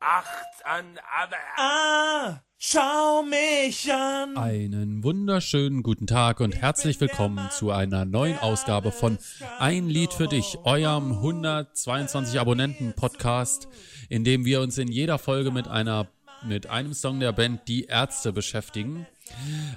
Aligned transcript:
acht 0.00 0.64
an, 0.64 0.98
aber. 1.20 1.36
Ah, 1.56 2.42
schau 2.56 3.22
mich 3.22 3.92
an. 3.92 4.36
Einen 4.36 5.04
wunderschönen 5.04 5.82
guten 5.82 6.06
Tag 6.06 6.40
und 6.40 6.56
herzlich 6.56 6.98
willkommen 7.00 7.50
zu 7.50 7.70
einer 7.70 8.06
neuen 8.06 8.38
Ausgabe 8.38 8.92
von 8.92 9.18
Ein 9.58 9.88
Lied 9.88 10.14
für 10.14 10.26
dich, 10.26 10.56
eurem 10.64 11.12
122 11.12 12.40
Abonnenten 12.40 12.94
Podcast, 12.94 13.68
in 14.08 14.24
dem 14.24 14.46
wir 14.46 14.62
uns 14.62 14.78
in 14.78 14.88
jeder 14.88 15.18
Folge 15.18 15.50
mit 15.50 15.68
einer 15.68 16.08
mit 16.42 16.68
einem 16.68 16.94
Song 16.94 17.20
der 17.20 17.32
Band 17.32 17.68
Die 17.68 17.84
Ärzte 17.84 18.32
beschäftigen. 18.32 19.06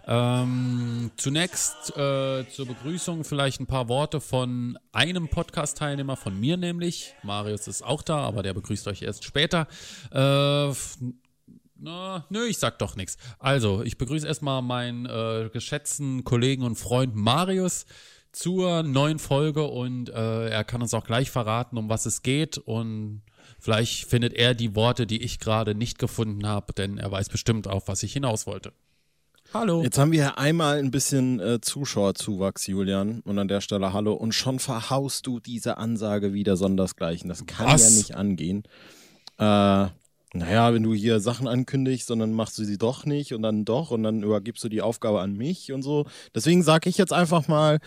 Ähm, 0.08 1.12
zunächst 1.18 1.96
äh, 1.96 2.46
zur 2.50 2.68
Begrüßung 2.68 3.24
vielleicht 3.24 3.60
ein 3.60 3.68
paar 3.68 3.88
Worte 3.88 4.22
von 4.22 4.78
einem 4.92 5.28
Podcast-Teilnehmer, 5.28 6.18
von 6.18 6.40
mir 6.40 6.58
nämlich. 6.58 7.14
Marius 7.24 7.68
ist 7.68 7.84
auch 7.84 8.02
da, 8.02 8.18
aber 8.18 8.44
der 8.44 8.54
begrüßt 8.54 8.88
euch 8.88 9.02
erst 9.02 9.24
später. 9.24 9.68
Äh, 10.12 10.74
na, 11.76 12.25
nö, 12.30 12.46
ich 12.46 12.60
sag 12.60 12.80
doch 12.80 12.96
nichts. 12.96 13.18
Also, 13.39 13.84
ich 13.84 13.97
begrüße 13.97 14.25
erstmal 14.25 14.61
meinen 14.61 15.06
äh, 15.06 15.50
geschätzten 15.52 16.24
Kollegen 16.24 16.64
und 16.64 16.75
Freund 16.75 17.14
Marius 17.16 17.86
zur 18.32 18.83
neuen 18.83 19.20
Folge 19.20 19.64
und 19.64 20.10
äh, 20.10 20.50
er 20.50 20.64
kann 20.64 20.82
uns 20.82 20.94
auch 20.94 21.04
gleich 21.04 21.30
verraten, 21.30 21.78
um 21.78 21.89
was 21.89 22.06
es 22.06 22.24
geht 22.24 22.58
und 22.58 23.22
vielleicht 23.60 24.06
findet 24.06 24.33
er 24.33 24.56
die 24.56 24.75
Worte, 24.75 25.06
die 25.06 25.22
ich 25.22 25.39
gerade 25.39 25.75
nicht 25.75 26.00
gefunden 26.00 26.47
habe, 26.47 26.74
denn 26.74 26.97
er 26.97 27.11
weiß 27.11 27.30
bestimmt 27.30 27.68
auf, 27.68 27.88
was 27.88 28.02
ich 28.02 28.14
hinaus 28.14 28.47
wollte. 28.47 28.74
Hallo. 29.54 29.84
Jetzt 29.84 30.00
haben 30.00 30.12
wir 30.12 30.39
einmal 30.39 30.80
ein 30.80 30.89
bisschen 30.89 31.39
äh, 31.39 31.61
Zuschauerzuwachs, 31.61 32.66
Julian. 32.66 33.22
Und 33.23 33.38
an 33.38 33.48
der 33.48 33.61
Stelle 33.61 33.94
Hallo. 33.94 34.14
Und 34.14 34.34
schon 34.34 34.58
verhaust 34.58 35.28
du 35.28 35.39
diese 35.39 35.78
Ansage 35.78 36.34
wieder 36.34 36.58
sondersgleichen. 36.58 37.30
Das 37.30 37.45
kann 37.45 37.67
Was? 37.67 37.84
ja 37.84 37.95
nicht 37.95 38.16
angehen. 38.16 38.64
Äh, 39.38 39.44
naja, 40.36 40.73
wenn 40.73 40.81
du 40.81 40.95
hier 40.95 41.20
Sachen 41.20 41.47
ankündigst 41.47 42.09
und 42.09 42.17
dann 42.17 42.34
machst 42.34 42.58
du 42.58 42.64
sie 42.64 42.80
doch 42.80 43.06
nicht 43.06 43.36
und 43.36 43.44
dann 43.44 43.66
doch 43.66 43.92
und 43.92 44.02
dann 44.02 44.23
übergibst 44.23 44.64
du 44.64 44.69
die 44.69 44.81
Aufgabe 44.81 45.22
an 45.22 45.33
mich 45.33 45.72
und 45.72 45.83
so. 45.83 46.08
Deswegen 46.33 46.64
sage 46.64 46.89
ich 46.89 46.97
jetzt 46.97 47.14
einfach 47.14 47.47
mal, 47.47 47.77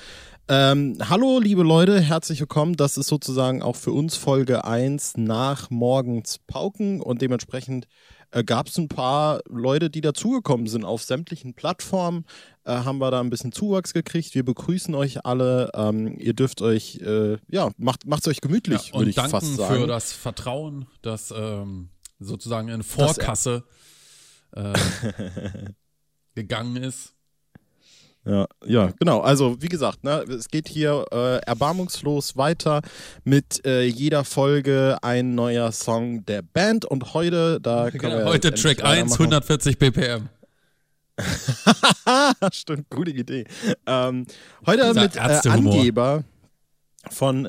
ähm, 0.47 0.97
hallo 1.11 1.41
liebe 1.41 1.65
Leute, 1.65 2.01
herzlich 2.01 2.39
willkommen. 2.39 2.77
Das 2.77 2.97
ist 2.97 3.09
sozusagen 3.09 3.63
auch 3.63 3.75
für 3.75 3.91
uns 3.91 4.15
Folge 4.15 4.65
1 4.65 5.17
nach 5.17 5.71
morgens 5.71 6.39
Pauken 6.47 7.01
und 7.01 7.21
dementsprechend 7.21 7.89
äh, 8.37 8.45
gab 8.45 8.69
es 8.69 8.77
ein 8.77 8.89
paar 8.89 9.41
Leute, 9.49 9.89
die 9.89 10.03
dazugekommen 10.03 10.67
sind 10.67 10.85
auf 10.85 11.03
sämtlichen 11.03 11.55
Plattformen. 11.55 12.27
Äh, 12.65 12.73
haben 12.73 12.99
wir 12.99 13.11
da 13.11 13.21
ein 13.21 13.31
bisschen 13.31 13.53
Zuwachs 13.53 13.95
gekriegt. 13.95 14.35
Wir 14.35 14.45
begrüßen 14.45 14.95
euch 14.95 15.25
alle. 15.25 15.71
Ähm, 15.75 16.19
ihr 16.19 16.35
dürft 16.35 16.61
euch, 16.61 16.97
äh, 16.97 17.39
ja, 17.49 17.71
macht 17.79 18.05
es 18.05 18.29
euch 18.29 18.41
gemütlich, 18.41 18.89
Ja, 18.89 18.99
würde 18.99 19.11
ich 19.11 19.17
danken 19.17 19.31
fast 19.31 19.57
sagen. 19.57 19.81
für 19.81 19.87
das 19.87 20.13
Vertrauen, 20.13 20.87
das 21.01 21.33
ähm, 21.35 21.89
sozusagen 22.19 22.69
in 22.69 22.83
Vorkasse 22.83 23.65
äh, 24.53 24.75
gegangen 26.35 26.77
ist. 26.77 27.15
Ja, 28.27 28.47
ja, 28.65 28.91
genau. 28.99 29.21
Also 29.21 29.57
wie 29.61 29.69
gesagt, 29.69 30.03
ne, 30.03 30.25
es 30.29 30.49
geht 30.49 30.69
hier 30.69 31.05
äh, 31.13 31.37
erbarmungslos 31.47 32.37
weiter 32.37 32.83
mit 33.23 33.65
äh, 33.65 33.85
jeder 33.85 34.25
Folge 34.25 34.99
ein 35.03 35.37
neuer 35.37 35.71
Song 35.71 36.25
der 36.27 36.43
Band 36.43 36.85
und 36.85 37.15
heute 37.15 37.61
da 37.61 37.91
können 37.91 38.03
wir 38.03 38.19
Genau, 38.19 38.31
Heute 38.31 38.53
Track 38.53 38.79
endlich 38.79 38.85
1, 38.85 39.13
weitermachen. 39.13 39.33
140 39.35 39.79
BPM. 39.79 40.29
Stimmt, 42.53 42.91
gute 42.91 43.13
Idee. 43.13 43.45
Ähm, 43.87 44.27
heute 44.67 44.89
Dieser 44.89 45.03
mit 45.03 45.17
äh. 45.17 45.49
Angeber 45.49 46.25
von 47.11 47.49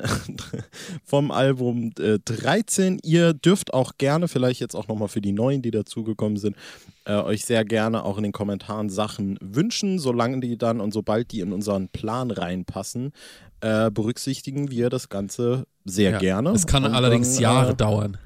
vom 1.04 1.30
Album 1.30 1.90
äh, 1.98 2.18
13. 2.24 3.00
Ihr 3.02 3.32
dürft 3.34 3.74
auch 3.74 3.92
gerne, 3.98 4.28
vielleicht 4.28 4.60
jetzt 4.60 4.74
auch 4.74 4.88
nochmal 4.88 5.08
für 5.08 5.20
die 5.20 5.32
Neuen, 5.32 5.62
die 5.62 5.70
dazugekommen 5.70 6.36
sind, 6.38 6.56
äh, 7.04 7.14
euch 7.14 7.44
sehr 7.44 7.64
gerne 7.64 8.04
auch 8.04 8.16
in 8.16 8.22
den 8.24 8.32
Kommentaren 8.32 8.88
Sachen 8.90 9.38
wünschen, 9.40 9.98
solange 9.98 10.40
die 10.40 10.56
dann 10.58 10.80
und 10.80 10.92
sobald 10.92 11.32
die 11.32 11.40
in 11.40 11.52
unseren 11.52 11.88
Plan 11.88 12.30
reinpassen, 12.30 13.12
äh, 13.60 13.90
berücksichtigen 13.90 14.70
wir 14.70 14.90
das 14.90 15.08
Ganze 15.08 15.66
sehr 15.84 16.12
Ja. 16.12 16.18
gerne. 16.18 16.50
Es 16.50 16.66
kann 16.66 16.84
Und 16.84 16.94
allerdings 16.94 17.34
dann, 17.34 17.42
Jahre 17.42 17.72
äh, 17.72 17.76
dauern. 17.76 18.18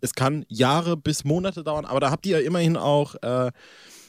es 0.00 0.14
kann 0.14 0.44
Jahre 0.48 0.96
bis 0.96 1.24
Monate 1.24 1.64
dauern, 1.64 1.84
aber 1.84 2.00
da 2.00 2.10
habt 2.10 2.26
ihr 2.26 2.40
ja 2.40 2.46
immerhin 2.46 2.76
auch 2.76 3.14
äh, 3.22 3.50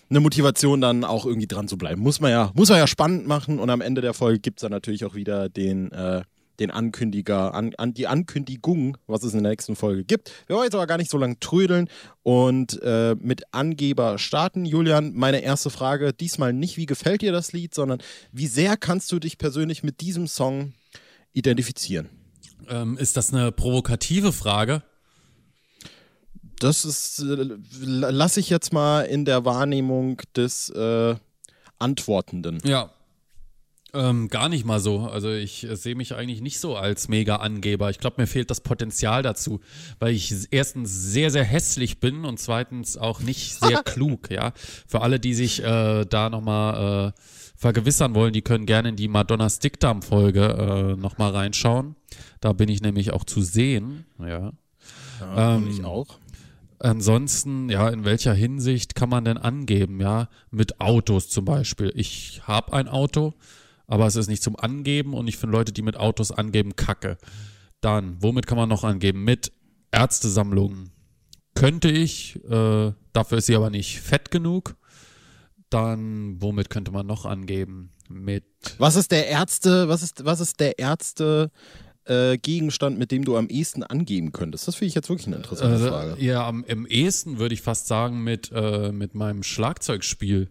eine 0.08 0.20
Motivation, 0.20 0.82
dann 0.82 1.04
auch 1.04 1.26
irgendwie 1.26 1.48
dran 1.48 1.68
zu 1.68 1.78
bleiben. 1.80 2.00
Muss 2.02 2.20
man 2.20 2.30
ja, 2.30 2.52
muss 2.54 2.70
man 2.70 2.78
ja 2.78 2.86
spannend 2.86 3.26
machen 3.28 3.58
und 3.60 3.72
am 3.72 3.82
Ende 3.82 4.02
der 4.02 4.14
Folge 4.14 4.40
gibt 4.40 4.60
es 4.60 4.62
dann 4.62 4.72
natürlich 4.72 5.04
auch 5.04 5.16
wieder 5.16 5.50
den, 5.50 5.92
äh, 5.92 6.22
den 6.60 6.72
Ankündiger, 6.72 7.54
an, 7.54 7.74
an 7.78 7.94
die 7.94 8.08
Ankündigung, 8.08 8.98
was 9.08 9.24
es 9.24 9.34
in 9.34 9.44
der 9.44 9.52
nächsten 9.52 9.76
Folge 9.76 10.04
gibt. 10.04 10.32
Wir 10.48 10.56
wollen 10.56 10.66
jetzt 10.66 10.76
aber 10.76 10.88
gar 10.88 10.98
nicht 10.98 11.12
so 11.12 11.18
lange 11.18 11.40
trödeln 11.40 11.90
und 12.24 12.82
äh, 12.82 13.16
mit 13.20 13.54
Angeber 13.54 14.18
starten. 14.18 14.66
Julian, 14.66 15.14
meine 15.14 15.42
erste 15.42 15.70
Frage, 15.70 16.14
diesmal 16.14 16.54
nicht, 16.54 16.78
wie 16.78 16.86
gefällt 16.86 17.22
dir 17.22 17.32
das 17.32 17.54
Lied, 17.54 17.74
sondern 17.74 18.00
wie 18.32 18.48
sehr 18.48 18.78
kannst 18.78 19.12
du 19.12 19.20
dich 19.20 19.38
persönlich 19.38 19.84
mit 19.84 20.02
diesem 20.02 20.28
Song 20.28 20.74
identifizieren? 21.34 22.10
Ähm, 22.68 22.98
ist 22.98 23.18
das 23.18 23.34
eine 23.34 23.52
provokative 23.52 24.32
Frage? 24.32 24.84
Das 26.60 26.86
ist, 26.86 27.20
äh, 27.20 27.48
lasse 27.82 28.40
ich 28.40 28.50
jetzt 28.50 28.72
mal 28.72 29.02
in 29.02 29.26
der 29.26 29.46
Wahrnehmung 29.46 30.22
des 30.36 30.70
äh, 30.70 31.16
Antwortenden. 31.78 32.60
Ja. 32.64 32.92
Ähm, 33.94 34.28
gar 34.28 34.50
nicht 34.50 34.66
mal 34.66 34.80
so. 34.80 35.02
Also 35.08 35.32
ich 35.32 35.64
äh, 35.64 35.76
sehe 35.78 35.96
mich 35.96 36.14
eigentlich 36.16 36.42
nicht 36.42 36.60
so 36.60 36.76
als 36.76 37.08
Mega-Angeber. 37.08 37.90
Ich 37.90 38.00
glaube, 38.00 38.22
mir 38.22 38.28
fehlt 38.28 38.50
das 38.52 38.60
Potenzial 38.62 39.24
dazu, 39.24 39.62
weil 40.00 40.14
ich 40.14 40.34
erstens 40.52 40.92
sehr, 40.92 41.32
sehr 41.32 41.46
hässlich 41.46 42.00
bin 42.00 42.26
und 42.26 42.40
zweitens 42.40 42.98
auch 42.98 43.22
nicht 43.22 43.56
sehr 43.60 43.84
klug, 43.86 44.30
ja. 44.30 44.52
Für 44.86 45.02
alle, 45.02 45.20
die 45.20 45.34
sich 45.34 45.64
äh, 45.64 46.06
da 46.06 46.30
nochmal 46.30 47.14
äh, 47.16 47.22
vergewissern 47.56 48.16
wollen, 48.16 48.34
die 48.34 48.42
können 48.42 48.66
gerne 48.66 48.90
in 48.90 48.96
die 48.98 49.08
Madonnas 49.08 49.60
Dickdarm-Folge 49.60 50.96
äh, 50.98 51.02
nochmal 51.02 51.32
reinschauen. 51.32 51.96
Da 52.42 52.52
bin 52.52 52.68
ich 52.68 52.82
nämlich 52.82 53.14
auch 53.14 53.24
zu 53.24 53.42
sehen, 53.42 54.06
ja. 54.20 54.52
und 55.56 55.70
ich 55.70 55.86
auch. 55.86 56.20
Ansonsten, 56.80 57.70
ja, 57.70 57.90
in 57.90 58.04
welcher 58.04 58.34
Hinsicht 58.34 58.96
kann 58.96 59.10
man 59.10 59.24
denn 59.24 59.38
angeben, 59.38 60.02
ja? 60.02 60.28
Mit 60.52 60.82
Autos 60.82 61.30
zum 61.30 61.46
Beispiel. 61.46 61.92
Ich 61.96 62.42
habe 62.46 62.74
ein 62.74 62.90
Auto, 62.90 63.34
aber 63.88 64.06
es 64.06 64.16
ist 64.16 64.28
nicht 64.28 64.44
zum 64.44 64.56
Angeben 64.56 65.14
und 65.14 65.28
ich 65.28 65.38
finde 65.38 65.58
Leute, 65.58 65.72
die 65.72 65.82
mit 65.82 65.98
Autos 65.98 66.32
angeben, 66.32 66.76
kacke. 66.76 67.18
Dann, 67.82 68.18
womit 68.22 68.48
kann 68.48 68.58
man 68.58 68.70
noch 68.70 68.84
angeben? 68.84 69.24
Mit 69.24 69.52
Ärztesammlungen. 69.92 70.92
Könnte 71.54 71.90
ich, 71.90 72.44
äh, 72.46 72.92
dafür 73.14 73.38
ist 73.38 73.46
sie 73.46 73.56
aber 73.56 73.70
nicht 73.70 74.02
fett 74.02 74.32
genug. 74.32 74.76
Dann, 75.70 76.42
womit 76.42 76.70
könnte 76.70 76.92
man 76.92 77.08
noch 77.08 77.26
angeben? 77.26 77.92
Mit 78.08 78.44
Was 78.78 78.96
ist 78.96 79.12
der 79.12 79.28
Ärzte, 79.28 79.88
was 79.88 80.04
ist, 80.04 80.26
was 80.26 80.40
ist 80.40 80.60
der 80.60 80.78
Ärzte 80.78 81.50
äh, 82.06 82.38
Gegenstand, 82.38 83.00
mit 83.00 83.12
dem 83.12 83.26
du 83.26 83.36
am 83.36 83.48
ehesten 83.48 83.84
angeben 83.84 84.32
könntest? 84.32 84.68
Das 84.68 84.76
finde 84.76 84.90
ich 84.90 84.96
jetzt 84.96 85.10
wirklich 85.10 85.28
eine 85.28 85.38
interessante 85.38 85.86
äh, 85.86 85.90
Frage. 85.90 86.24
ja, 86.24 86.48
am, 86.48 86.64
im 86.66 86.86
ehesten 86.86 87.40
würde 87.40 87.56
ich 87.56 87.62
fast 87.62 87.88
sagen 87.88 88.24
mit, 88.24 88.52
äh, 88.54 88.92
mit 88.92 89.16
meinem 89.16 89.44
Schlagzeugspiel. 89.44 90.50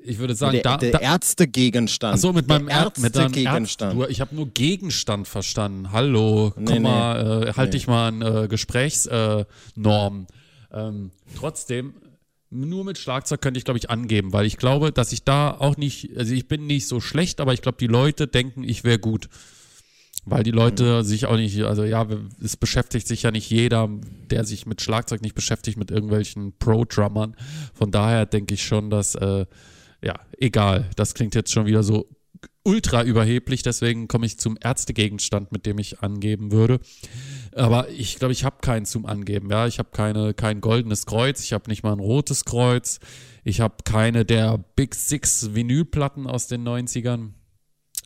Ich 0.00 0.18
würde 0.18 0.34
sagen, 0.34 0.52
der 0.52 0.62
da, 0.62 0.76
der 0.76 1.00
Ärztegegenstand. 1.00 2.14
Ach 2.14 2.18
so, 2.18 2.32
mit 2.32 2.46
meinem 2.46 2.66
der 2.68 2.76
Ärz, 2.76 2.98
mit 2.98 3.16
deinem 3.16 3.34
Ärztegegenstand. 3.34 3.94
Ärz, 3.94 4.06
du, 4.06 4.12
ich 4.12 4.20
habe 4.20 4.34
nur 4.34 4.46
Gegenstand 4.48 5.26
verstanden. 5.26 5.90
Hallo, 5.90 6.52
Nee, 6.56 6.64
komm 6.64 6.74
nee. 6.74 6.80
mal, 6.80 7.42
äh, 7.48 7.52
halt 7.54 7.70
Nee. 7.70 7.78
dich 7.78 7.86
mal 7.88 8.08
an 8.08 8.22
äh, 8.22 8.48
Gesprächsnormen. 8.48 10.26
Äh, 10.70 10.78
ähm, 10.80 11.10
trotzdem, 11.36 11.94
nur 12.50 12.84
mit 12.84 12.96
Schlagzeug 12.96 13.40
könnte 13.40 13.58
ich, 13.58 13.64
glaube 13.64 13.78
ich, 13.78 13.90
angeben, 13.90 14.32
weil 14.32 14.46
ich 14.46 14.56
glaube, 14.56 14.92
dass 14.92 15.12
ich 15.12 15.24
da 15.24 15.50
auch 15.50 15.76
nicht, 15.76 16.16
also 16.16 16.32
ich 16.32 16.46
bin 16.48 16.66
nicht 16.66 16.86
so 16.86 17.00
schlecht, 17.00 17.40
aber 17.40 17.52
ich 17.52 17.60
glaube, 17.60 17.78
die 17.78 17.86
Leute 17.88 18.26
denken, 18.26 18.64
ich 18.64 18.84
wäre 18.84 18.98
gut. 18.98 19.28
Weil 20.24 20.42
die 20.42 20.50
Leute 20.50 21.04
sich 21.04 21.26
auch 21.26 21.36
nicht, 21.36 21.62
also 21.62 21.84
ja, 21.84 22.06
es 22.42 22.56
beschäftigt 22.56 23.06
sich 23.06 23.22
ja 23.22 23.30
nicht 23.30 23.50
jeder, 23.50 23.88
der 24.30 24.44
sich 24.44 24.66
mit 24.66 24.82
Schlagzeug 24.82 25.22
nicht 25.22 25.34
beschäftigt, 25.34 25.78
mit 25.78 25.90
irgendwelchen 25.90 26.52
Pro-Drummern. 26.58 27.34
Von 27.72 27.90
daher 27.90 28.26
denke 28.26 28.54
ich 28.54 28.62
schon, 28.62 28.90
dass, 28.90 29.14
äh, 29.14 29.46
ja, 30.02 30.14
egal, 30.38 30.88
das 30.96 31.14
klingt 31.14 31.34
jetzt 31.34 31.52
schon 31.52 31.66
wieder 31.66 31.82
so 31.82 32.08
ultra 32.62 33.02
überheblich, 33.02 33.62
deswegen 33.62 34.08
komme 34.08 34.26
ich 34.26 34.38
zum 34.38 34.58
Ärztegegenstand, 34.60 35.52
mit 35.52 35.64
dem 35.64 35.78
ich 35.78 36.00
angeben 36.00 36.52
würde. 36.52 36.80
Aber 37.54 37.88
ich 37.88 38.18
glaube, 38.18 38.32
ich 38.32 38.44
habe 38.44 38.58
keinen 38.60 38.84
zum 38.84 39.06
Angeben. 39.06 39.50
Ja, 39.50 39.66
ich 39.66 39.78
habe 39.78 39.88
keine 39.90 40.34
kein 40.34 40.60
goldenes 40.60 41.06
Kreuz, 41.06 41.42
ich 41.42 41.52
habe 41.52 41.70
nicht 41.70 41.82
mal 41.82 41.92
ein 41.92 41.98
rotes 41.98 42.44
Kreuz, 42.44 43.00
ich 43.42 43.60
habe 43.60 43.76
keine 43.84 44.24
der 44.24 44.58
Big 44.76 44.94
Six 44.94 45.54
Vinylplatten 45.54 46.26
aus 46.26 46.46
den 46.46 46.66
90ern. 46.66 47.30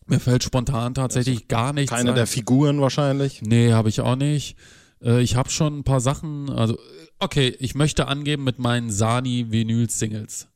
Mir 0.06 0.20
fällt 0.20 0.44
spontan 0.44 0.94
tatsächlich 0.94 1.48
gar 1.48 1.72
nichts 1.72 1.92
Keine 1.92 2.10
ein. 2.10 2.16
der 2.16 2.26
Figuren 2.26 2.80
wahrscheinlich. 2.80 3.42
Nee, 3.42 3.72
habe 3.72 3.88
ich 3.88 4.00
auch 4.00 4.16
nicht. 4.16 4.56
Äh, 5.02 5.22
ich 5.22 5.36
habe 5.36 5.50
schon 5.50 5.78
ein 5.78 5.84
paar 5.84 6.00
Sachen, 6.00 6.50
also 6.50 6.78
okay, 7.18 7.54
ich 7.58 7.74
möchte 7.74 8.08
angeben 8.08 8.44
mit 8.44 8.58
meinen 8.58 8.90
Sani 8.90 9.46
Vinyl 9.50 9.88
Singles. 9.90 10.48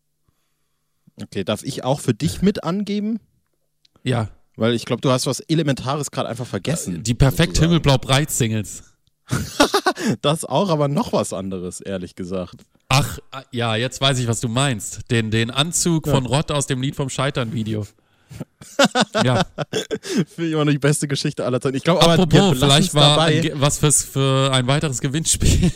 Okay, 1.23 1.45
darf 1.45 1.63
ich 1.63 1.85
auch 1.85 2.01
für 2.01 2.15
dich 2.15 2.43
mit 2.43 2.65
angeben? 2.65 3.21
Ja, 4.03 4.29
Weil 4.57 4.75
ich 4.75 4.85
glaube, 4.85 5.01
du 5.01 5.11
hast 5.11 5.27
was 5.27 5.41
Elementares 5.41 6.11
gerade 6.11 6.29
einfach 6.29 6.47
vergessen. 6.47 7.03
die 7.03 7.15
perfekt 7.15 7.57
sozusagen. 7.57 7.71
Himmelblau 7.71 7.99
Breit 7.99 8.31
Singles. 8.31 8.83
Das 10.23 10.45
auch, 10.45 10.69
aber 10.69 10.89
noch 10.89 11.13
was 11.13 11.33
anderes, 11.33 11.81
ehrlich 11.81 12.15
gesagt. 12.15 12.63
Ach, 12.89 13.19
ja, 13.51 13.75
jetzt 13.75 14.01
weiß 14.01 14.19
ich, 14.19 14.29
was 14.29 14.41
du 14.41 14.49
meinst. 14.49 15.11
Den, 15.11 15.31
den 15.31 15.51
Anzug 15.51 16.07
von 16.07 16.27
Rott 16.27 16.53
aus 16.53 16.67
dem 16.67 16.81
Lied 16.83 16.95
vom 16.95 17.09
Scheitern-Video. 17.09 17.87
ja. 19.25 19.45
Finde 19.71 20.47
ich 20.47 20.53
immer 20.53 20.65
noch 20.65 20.73
die 20.73 20.79
beste 20.79 21.09
Geschichte 21.09 21.45
aller 21.45 21.61
Zeiten. 21.61 21.77
Ich 21.77 21.83
glaube, 21.83 22.03
aber 22.03 22.13
Apropos, 22.13 22.59
vielleicht 22.59 22.95
war 22.95 23.21
ein, 23.23 23.51
was 23.55 23.79
fürs, 23.79 24.05
für 24.05 24.53
ein 24.53 24.67
weiteres 24.67 25.01
Gewinnspiel. 25.01 25.73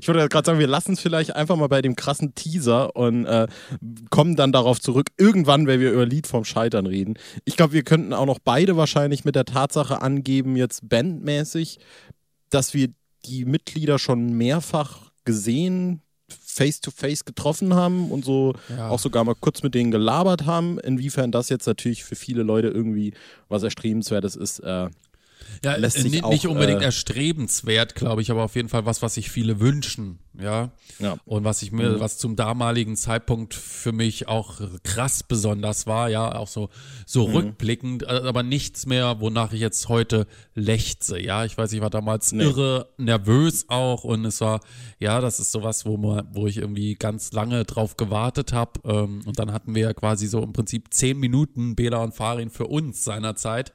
Ich 0.00 0.08
würde 0.08 0.28
gerade 0.28 0.46
sagen, 0.46 0.58
wir 0.58 0.66
lassen 0.66 0.92
es 0.94 1.00
vielleicht 1.00 1.36
einfach 1.36 1.56
mal 1.56 1.68
bei 1.68 1.82
dem 1.82 1.94
krassen 1.94 2.34
Teaser 2.34 2.96
und 2.96 3.26
äh, 3.26 3.46
kommen 4.10 4.34
dann 4.34 4.50
darauf 4.50 4.80
zurück, 4.80 5.10
irgendwann, 5.18 5.66
wenn 5.66 5.80
wir 5.80 5.92
über 5.92 6.06
Lied 6.06 6.26
vom 6.26 6.44
Scheitern 6.44 6.86
reden. 6.86 7.14
Ich 7.44 7.56
glaube, 7.56 7.74
wir 7.74 7.82
könnten 7.82 8.12
auch 8.12 8.26
noch 8.26 8.38
beide 8.38 8.76
wahrscheinlich 8.76 9.24
mit 9.24 9.36
der 9.36 9.44
Tatsache 9.44 10.00
angeben, 10.02 10.56
jetzt 10.56 10.88
bandmäßig, 10.88 11.78
dass 12.50 12.74
wir 12.74 12.88
die 13.26 13.44
Mitglieder 13.44 13.98
schon 13.98 14.32
mehrfach 14.32 15.10
gesehen, 15.24 16.00
face-to-face 16.28 17.24
getroffen 17.24 17.74
haben 17.74 18.10
und 18.10 18.24
so 18.24 18.54
Ja. 18.76 18.88
auch 18.88 18.98
sogar 18.98 19.24
mal 19.24 19.34
kurz 19.38 19.62
mit 19.62 19.74
denen 19.74 19.90
gelabert 19.90 20.46
haben. 20.46 20.78
Inwiefern 20.78 21.30
das 21.32 21.48
jetzt 21.48 21.66
natürlich 21.66 22.04
für 22.04 22.16
viele 22.16 22.42
Leute 22.42 22.68
irgendwie 22.68 23.12
was 23.48 23.62
Erstrebenswertes 23.62 24.36
ist, 24.36 24.60
äh, 24.60 24.88
Ja, 25.62 25.76
lässt 25.76 25.98
sich 25.98 26.12
ni- 26.12 26.22
auch, 26.22 26.30
nicht 26.30 26.46
unbedingt 26.46 26.80
äh, 26.80 26.84
erstrebenswert, 26.84 27.94
glaube 27.94 28.22
ich, 28.22 28.30
aber 28.30 28.42
auf 28.44 28.56
jeden 28.56 28.68
Fall 28.68 28.86
was, 28.86 29.02
was 29.02 29.14
sich 29.14 29.30
viele 29.30 29.60
wünschen, 29.60 30.18
ja. 30.40 30.70
ja. 30.98 31.16
Und 31.24 31.44
was 31.44 31.62
ich 31.62 31.70
mir, 31.72 32.00
was 32.00 32.18
zum 32.18 32.36
damaligen 32.36 32.96
Zeitpunkt 32.96 33.54
für 33.54 33.92
mich 33.92 34.28
auch 34.28 34.60
krass 34.82 35.22
besonders 35.22 35.86
war, 35.86 36.08
ja, 36.08 36.34
auch 36.34 36.48
so, 36.48 36.70
so 37.06 37.24
rückblickend, 37.24 38.02
äh, 38.04 38.06
aber 38.06 38.42
nichts 38.42 38.86
mehr, 38.86 39.20
wonach 39.20 39.52
ich 39.52 39.60
jetzt 39.60 39.88
heute 39.88 40.26
lechze, 40.54 41.20
ja. 41.20 41.44
Ich 41.44 41.56
weiß, 41.56 41.72
ich 41.72 41.80
war 41.80 41.90
damals 41.90 42.32
Nee. 42.32 42.44
irre 42.44 42.88
nervös 42.98 43.66
auch 43.68 44.04
und 44.04 44.24
es 44.24 44.40
war, 44.40 44.60
ja, 44.98 45.20
das 45.20 45.40
ist 45.40 45.52
sowas, 45.52 45.84
wo 45.86 45.96
man, 45.96 46.26
wo 46.32 46.46
ich 46.46 46.56
irgendwie 46.58 46.94
ganz 46.94 47.32
lange 47.32 47.64
drauf 47.64 47.96
gewartet 47.96 48.52
habe. 48.52 48.80
Ähm, 48.84 49.20
und 49.26 49.38
dann 49.38 49.52
hatten 49.52 49.74
wir 49.74 49.82
ja 49.82 49.92
quasi 49.92 50.26
so 50.26 50.42
im 50.42 50.52
Prinzip 50.52 50.92
zehn 50.94 51.18
Minuten 51.18 51.74
Bela 51.76 51.98
und 52.02 52.14
Farin 52.14 52.50
für 52.50 52.66
uns 52.66 53.04
seinerzeit. 53.04 53.72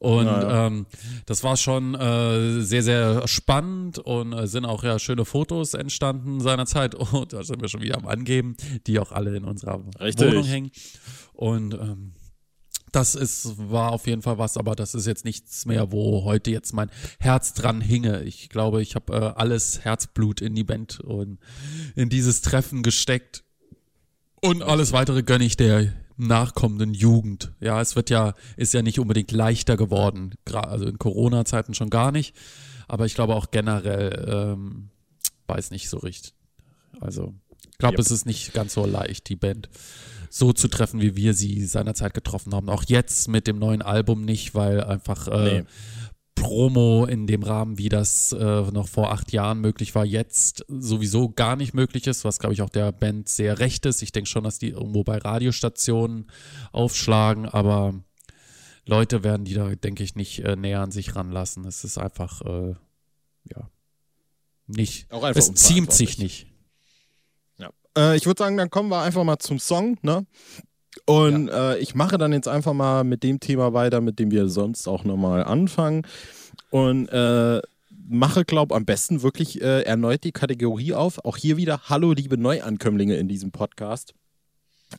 Und 0.00 0.24
Ja, 0.24 0.66
ähm, 0.66 0.86
das 1.26 1.44
war 1.44 1.58
schon 1.58 1.94
äh, 1.94 2.62
sehr, 2.62 2.82
sehr 2.82 3.28
spannend 3.28 3.98
und 3.98 4.32
äh, 4.32 4.46
sind 4.46 4.64
auch 4.64 4.82
ja 4.82 4.98
schöne 4.98 5.26
Fotos 5.26 5.74
entstanden 5.74 6.40
seinerzeit. 6.40 6.94
Und 7.12 7.34
da 7.34 7.42
sind 7.44 7.60
wir 7.60 7.68
schon 7.68 7.82
wieder 7.82 7.98
am 7.98 8.06
Angeben, 8.06 8.56
die 8.86 8.98
auch 8.98 9.12
alle 9.12 9.36
in 9.36 9.44
unserer 9.44 9.84
Richtig. 10.00 10.26
Wohnung 10.26 10.44
hängen. 10.44 10.70
Und 11.34 11.74
ähm, 11.74 12.14
das 12.92 13.14
ist, 13.14 13.58
war 13.58 13.92
auf 13.92 14.06
jeden 14.06 14.22
Fall 14.22 14.38
was, 14.38 14.56
aber 14.56 14.74
das 14.74 14.94
ist 14.94 15.06
jetzt 15.06 15.26
nichts 15.26 15.66
mehr, 15.66 15.92
wo 15.92 16.24
heute 16.24 16.50
jetzt 16.50 16.72
mein 16.72 16.90
Herz 17.18 17.52
dran 17.52 17.82
hinge. 17.82 18.22
Ich 18.22 18.48
glaube, 18.48 18.80
ich 18.80 18.94
habe 18.94 19.12
äh, 19.12 19.38
alles 19.38 19.84
Herzblut 19.84 20.40
in 20.40 20.54
die 20.54 20.64
Band 20.64 21.00
und 21.00 21.38
in 21.94 22.08
dieses 22.08 22.40
Treffen 22.40 22.82
gesteckt. 22.82 23.44
Und 24.40 24.62
alles 24.62 24.92
weitere 24.92 25.22
gönne 25.22 25.44
ich 25.44 25.58
der 25.58 25.92
nachkommenden 26.26 26.94
Jugend. 26.94 27.52
Ja, 27.60 27.80
es 27.80 27.96
wird 27.96 28.10
ja, 28.10 28.34
ist 28.56 28.74
ja 28.74 28.82
nicht 28.82 28.98
unbedingt 28.98 29.32
leichter 29.32 29.76
geworden. 29.76 30.34
Also 30.52 30.86
in 30.86 30.98
Corona-Zeiten 30.98 31.74
schon 31.74 31.90
gar 31.90 32.12
nicht. 32.12 32.34
Aber 32.88 33.06
ich 33.06 33.14
glaube 33.14 33.34
auch 33.34 33.50
generell, 33.50 34.26
ähm, 34.28 34.90
weiß 35.46 35.70
nicht 35.70 35.88
so 35.88 35.98
richtig. 35.98 36.34
Also, 37.00 37.34
ich 37.70 37.78
glaube, 37.78 37.94
Yep. 37.94 38.00
es 38.00 38.10
ist 38.10 38.26
nicht 38.26 38.52
ganz 38.52 38.74
so 38.74 38.84
leicht, 38.84 39.28
die 39.28 39.36
Band 39.36 39.68
so 40.28 40.52
zu 40.52 40.68
treffen, 40.68 41.00
wie 41.00 41.16
wir 41.16 41.34
sie 41.34 41.64
seinerzeit 41.66 42.14
getroffen 42.14 42.54
haben. 42.54 42.68
Auch 42.68 42.84
jetzt 42.86 43.28
mit 43.28 43.46
dem 43.46 43.58
neuen 43.58 43.82
Album 43.82 44.24
nicht, 44.24 44.54
weil 44.54 44.82
einfach 44.82 45.26
äh, 45.28 45.60
Nee. 45.60 45.64
Promo 46.40 47.04
in 47.04 47.26
dem 47.26 47.42
Rahmen, 47.42 47.78
wie 47.78 47.88
das 47.88 48.32
äh, 48.32 48.62
noch 48.70 48.88
vor 48.88 49.12
acht 49.12 49.32
Jahren 49.32 49.60
möglich 49.60 49.94
war, 49.94 50.04
jetzt 50.04 50.64
sowieso 50.68 51.28
gar 51.28 51.56
nicht 51.56 51.74
möglich 51.74 52.06
ist, 52.06 52.24
was 52.24 52.38
glaube 52.38 52.54
ich 52.54 52.62
auch 52.62 52.70
der 52.70 52.92
Band 52.92 53.28
sehr 53.28 53.58
recht 53.58 53.86
ist. 53.86 54.02
Ich 54.02 54.12
denke 54.12 54.28
schon, 54.28 54.44
dass 54.44 54.58
die 54.58 54.70
irgendwo 54.70 55.04
bei 55.04 55.18
Radiostationen 55.18 56.30
aufschlagen, 56.72 57.46
aber 57.46 57.94
Leute 58.86 59.22
werden 59.22 59.44
die 59.44 59.54
da, 59.54 59.68
denke 59.74 60.02
ich, 60.02 60.14
nicht 60.14 60.40
äh, 60.40 60.56
näher 60.56 60.80
an 60.80 60.90
sich 60.90 61.14
ranlassen. 61.14 61.64
Es 61.64 61.84
ist 61.84 61.98
einfach, 61.98 62.40
äh, 62.42 62.74
ja, 63.44 63.70
nicht. 64.66 65.12
Auch 65.12 65.22
einfach 65.22 65.40
es 65.40 65.54
ziemt 65.54 65.92
sich 65.92 66.18
nicht. 66.18 66.46
Ja. 67.58 67.70
Äh, 67.96 68.16
ich 68.16 68.26
würde 68.26 68.38
sagen, 68.38 68.56
dann 68.56 68.70
kommen 68.70 68.88
wir 68.88 69.02
einfach 69.02 69.24
mal 69.24 69.38
zum 69.38 69.58
Song, 69.58 69.98
ne? 70.02 70.26
Und 71.06 71.48
äh, 71.48 71.78
ich 71.78 71.94
mache 71.94 72.18
dann 72.18 72.32
jetzt 72.32 72.48
einfach 72.48 72.72
mal 72.72 73.04
mit 73.04 73.22
dem 73.22 73.40
Thema 73.40 73.72
weiter, 73.72 74.00
mit 74.00 74.18
dem 74.18 74.30
wir 74.30 74.48
sonst 74.48 74.88
auch 74.88 75.04
nochmal 75.04 75.44
anfangen. 75.44 76.06
Und 76.70 77.08
äh, 77.08 77.60
mache, 78.08 78.44
glaube 78.44 78.74
am 78.74 78.84
besten 78.84 79.22
wirklich 79.22 79.62
äh, 79.62 79.82
erneut 79.82 80.24
die 80.24 80.32
Kategorie 80.32 80.94
auf. 80.94 81.24
Auch 81.24 81.36
hier 81.36 81.56
wieder 81.56 81.82
Hallo, 81.88 82.12
liebe 82.12 82.36
Neuankömmlinge 82.36 83.16
in 83.16 83.28
diesem 83.28 83.52
Podcast. 83.52 84.14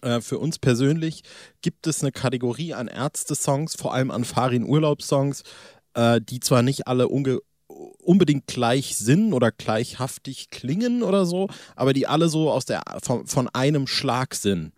Äh, 0.02 0.22
für 0.22 0.40
uns 0.40 0.60
persönlich 0.60 1.24
gibt 1.62 1.88
es 1.88 2.02
eine 2.02 2.14
Kategorie 2.14 2.74
an 2.74 2.88
Ärzte-Songs, 2.88 3.76
vor 3.76 3.94
allem 3.94 4.12
an 4.12 4.24
Farin-Urlaubssongs, 4.24 5.44
äh, 5.94 6.22
die 6.22 6.40
zwar 6.40 6.64
nicht 6.64 6.88
alle 6.88 7.10
unbedingt 7.10 8.48
gleich 8.48 8.96
sind 8.96 9.34
oder 9.34 9.52
gleichhaftig 9.52 10.50
klingen 10.50 11.04
oder 11.04 11.26
so, 11.26 11.50
aber 11.76 11.94
die 11.94 12.08
alle 12.08 12.30
so 12.30 12.50
aus 12.52 12.66
der 12.66 12.82
von, 13.04 13.28
von 13.28 13.50
einem 13.50 13.88
Schlag 13.88 14.36
sind. 14.36 14.72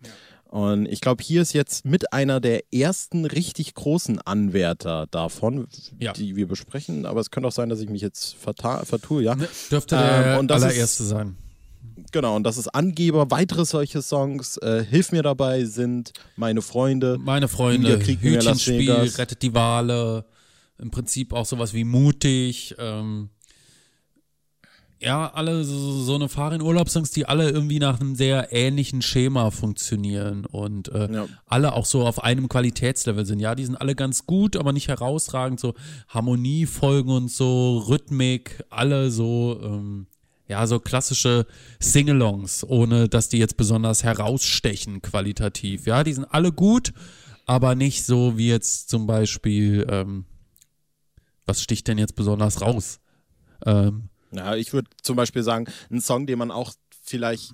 Und 0.54 0.86
ich 0.86 1.00
glaube, 1.00 1.20
hier 1.20 1.42
ist 1.42 1.52
jetzt 1.52 1.84
mit 1.84 2.12
einer 2.12 2.38
der 2.38 2.62
ersten 2.72 3.24
richtig 3.24 3.74
großen 3.74 4.20
Anwärter 4.20 5.08
davon, 5.10 5.66
Ja. 5.98 6.12
die 6.12 6.36
wir 6.36 6.46
besprechen. 6.46 7.06
Aber 7.06 7.20
es 7.20 7.32
könnte 7.32 7.48
auch 7.48 7.52
sein, 7.52 7.68
dass 7.70 7.80
ich 7.80 7.88
mich 7.88 8.02
jetzt 8.02 8.36
vertue, 8.36 9.24
ja. 9.24 9.34
Dürfte 9.68 9.96
Ähm, 9.96 10.02
der 10.22 10.38
und 10.38 10.46
das 10.46 10.58
ist- 10.62 10.68
allererste 10.68 11.02
sein. 11.02 11.36
Genau, 12.12 12.36
und 12.36 12.44
das 12.44 12.56
ist 12.56 12.68
Angeber. 12.68 13.32
Weitere 13.32 13.64
solche 13.64 14.00
Songs, 14.00 14.56
äh, 14.58 14.84
Hilf 14.88 15.10
mir 15.10 15.24
dabei, 15.24 15.64
sind 15.64 16.12
Meine 16.36 16.62
Freunde. 16.62 17.18
Meine 17.18 17.48
Freunde, 17.48 17.98
Hütchenspiel, 17.98 18.92
rettet 19.18 19.42
die 19.42 19.54
Wale, 19.54 20.24
im 20.78 20.92
Prinzip 20.92 21.32
auch 21.32 21.46
sowas 21.46 21.74
wie 21.74 21.82
mutig. 21.82 22.76
Ähm, 22.78 23.28
ja, 25.04 25.30
alle 25.32 25.64
so, 25.64 26.02
so 26.02 26.14
eine 26.14 26.28
Farin-Urlaubssongs, 26.28 27.10
die 27.10 27.26
alle 27.26 27.50
irgendwie 27.50 27.78
nach 27.78 28.00
einem 28.00 28.14
sehr 28.14 28.52
ähnlichen 28.52 29.02
Schema 29.02 29.50
funktionieren 29.50 30.46
und 30.46 30.88
äh, 30.88 31.12
Ja. 31.12 31.26
alle 31.46 31.74
auch 31.74 31.84
so 31.86 32.06
auf 32.06 32.22
einem 32.22 32.48
Qualitätslevel 32.48 33.26
sind. 33.26 33.38
Ja, 33.40 33.54
die 33.54 33.64
sind 33.64 33.76
alle 33.76 33.94
ganz 33.94 34.26
gut, 34.26 34.56
aber 34.56 34.72
nicht 34.72 34.88
herausragend. 34.88 35.60
So 35.60 35.74
Harmoniefolgen 36.08 37.12
und 37.12 37.30
so, 37.30 37.78
Rhythmik, 37.88 38.64
alle 38.70 39.10
so, 39.10 39.60
ähm, 39.62 40.06
ja, 40.48 40.66
so 40.66 40.78
klassische 40.80 41.46
Singalongs, 41.80 42.64
ohne 42.64 43.08
dass 43.08 43.28
die 43.28 43.38
jetzt 43.38 43.56
besonders 43.56 44.04
herausstechen 44.04 45.02
qualitativ. 45.02 45.86
Ja, 45.86 46.02
die 46.04 46.12
sind 46.14 46.24
alle 46.24 46.52
gut, 46.52 46.92
aber 47.46 47.74
nicht 47.74 48.04
so 48.04 48.38
wie 48.38 48.48
jetzt 48.48 48.88
zum 48.88 49.06
Beispiel, 49.06 49.86
ähm, 49.90 50.24
was 51.46 51.62
sticht 51.62 51.88
denn 51.88 51.98
jetzt 51.98 52.14
besonders 52.14 52.62
raus? 52.62 53.00
Ähm, 53.66 54.08
Ja, 54.36 54.54
ich 54.56 54.72
würde 54.72 54.88
zum 55.02 55.16
Beispiel 55.16 55.42
sagen, 55.42 55.66
ein 55.90 56.00
Song, 56.00 56.26
den 56.26 56.38
man 56.38 56.50
auch 56.50 56.72
vielleicht 57.02 57.52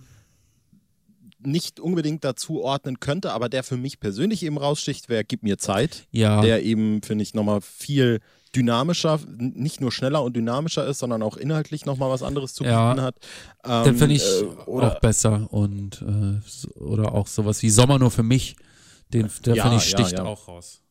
nicht 1.42 1.80
unbedingt 1.80 2.24
dazu 2.24 2.62
ordnen 2.62 3.00
könnte, 3.00 3.32
aber 3.32 3.48
der 3.48 3.62
für 3.62 3.76
mich 3.76 3.98
persönlich 4.00 4.42
eben 4.42 4.58
raussticht, 4.58 5.08
wäre 5.08 5.24
Gib 5.24 5.42
mir 5.42 5.58
Zeit. 5.58 6.06
ja, 6.10 6.40
Der 6.42 6.62
eben, 6.64 7.02
finde 7.02 7.22
ich, 7.22 7.34
nochmal 7.34 7.60
viel 7.62 8.20
dynamischer, 8.54 9.20
nicht 9.38 9.80
nur 9.80 9.92
schneller 9.92 10.22
und 10.22 10.34
dynamischer 10.36 10.86
ist, 10.86 10.98
sondern 10.98 11.22
auch 11.22 11.36
inhaltlich 11.36 11.86
nochmal 11.86 12.10
was 12.10 12.22
anderes 12.22 12.52
zu 12.52 12.64
Ja. 12.64 12.90
bieten 12.90 13.02
hat. 13.02 13.16
Ähm, 13.64 13.84
den 13.84 13.96
finde 13.96 14.14
ich 14.16 14.22
äh, 14.24 14.44
oder, 14.66 14.96
auch 14.96 15.00
besser 15.00 15.48
und 15.52 16.02
äh, 16.02 16.78
oder 16.78 17.14
auch 17.14 17.26
sowas 17.26 17.62
wie 17.62 17.70
Sommer 17.70 17.98
nur 17.98 18.10
für 18.10 18.24
mich. 18.24 18.56
Den, 19.12 19.30
der 19.44 19.54
Ja, 19.56 19.62
finde 19.64 19.78
ich 19.78 19.90
ja, 19.90 19.98
sticht 19.98 20.12
ja. 20.18 20.24
auch 20.24 20.48
raus. 20.48 20.82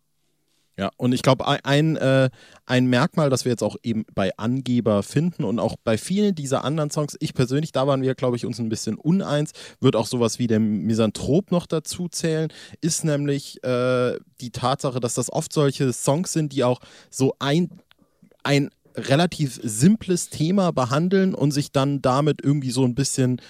Ja, 0.80 0.92
und 0.96 1.12
ich 1.12 1.24
glaube, 1.24 1.46
ein, 1.66 1.98
äh, 1.98 2.30
ein 2.66 2.86
Merkmal, 2.86 3.30
das 3.30 3.44
wir 3.44 3.52
jetzt 3.52 3.64
auch 3.64 3.76
eben 3.84 4.06
bei 4.16 4.32
Angeber 4.38 5.04
finden 5.04 5.44
und 5.44 5.60
auch 5.60 5.76
bei 5.84 5.98
vielen 5.98 6.36
dieser 6.36 6.64
anderen 6.64 6.90
Songs, 6.90 7.18
ich 7.20 7.34
persönlich, 7.34 7.74
da 7.74 7.86
waren 7.86 8.02
wir, 8.02 8.16
glaube 8.16 8.38
ich, 8.38 8.46
uns 8.46 8.60
ein 8.60 8.70
bisschen 8.70 8.96
uneins, 8.96 9.52
wird 9.82 9.98
auch 9.98 10.08
sowas 10.08 10.40
wie 10.40 10.48
der 10.48 10.62
Misanthrop 10.62 11.52
noch 11.52 11.66
dazu 11.66 12.08
zählen, 12.08 12.48
ist 12.80 13.04
nämlich 13.04 13.62
äh, 13.62 14.20
die 14.40 14.52
Tatsache, 14.52 15.02
dass 15.02 15.16
das 15.16 15.30
oft 15.34 15.52
solche 15.52 15.92
Songs 15.92 16.32
sind, 16.32 16.54
die 16.54 16.64
auch 16.64 16.80
so 17.10 17.36
ein, 17.40 17.72
ein 18.44 18.70
relativ 18.96 19.60
simples 19.62 20.30
Thema 20.30 20.72
behandeln 20.72 21.36
und 21.36 21.52
sich 21.52 21.74
dann 21.74 22.02
damit 22.02 22.42
irgendwie 22.42 22.72
so 22.72 22.86
ein 22.86 22.96
bisschen 22.96 23.42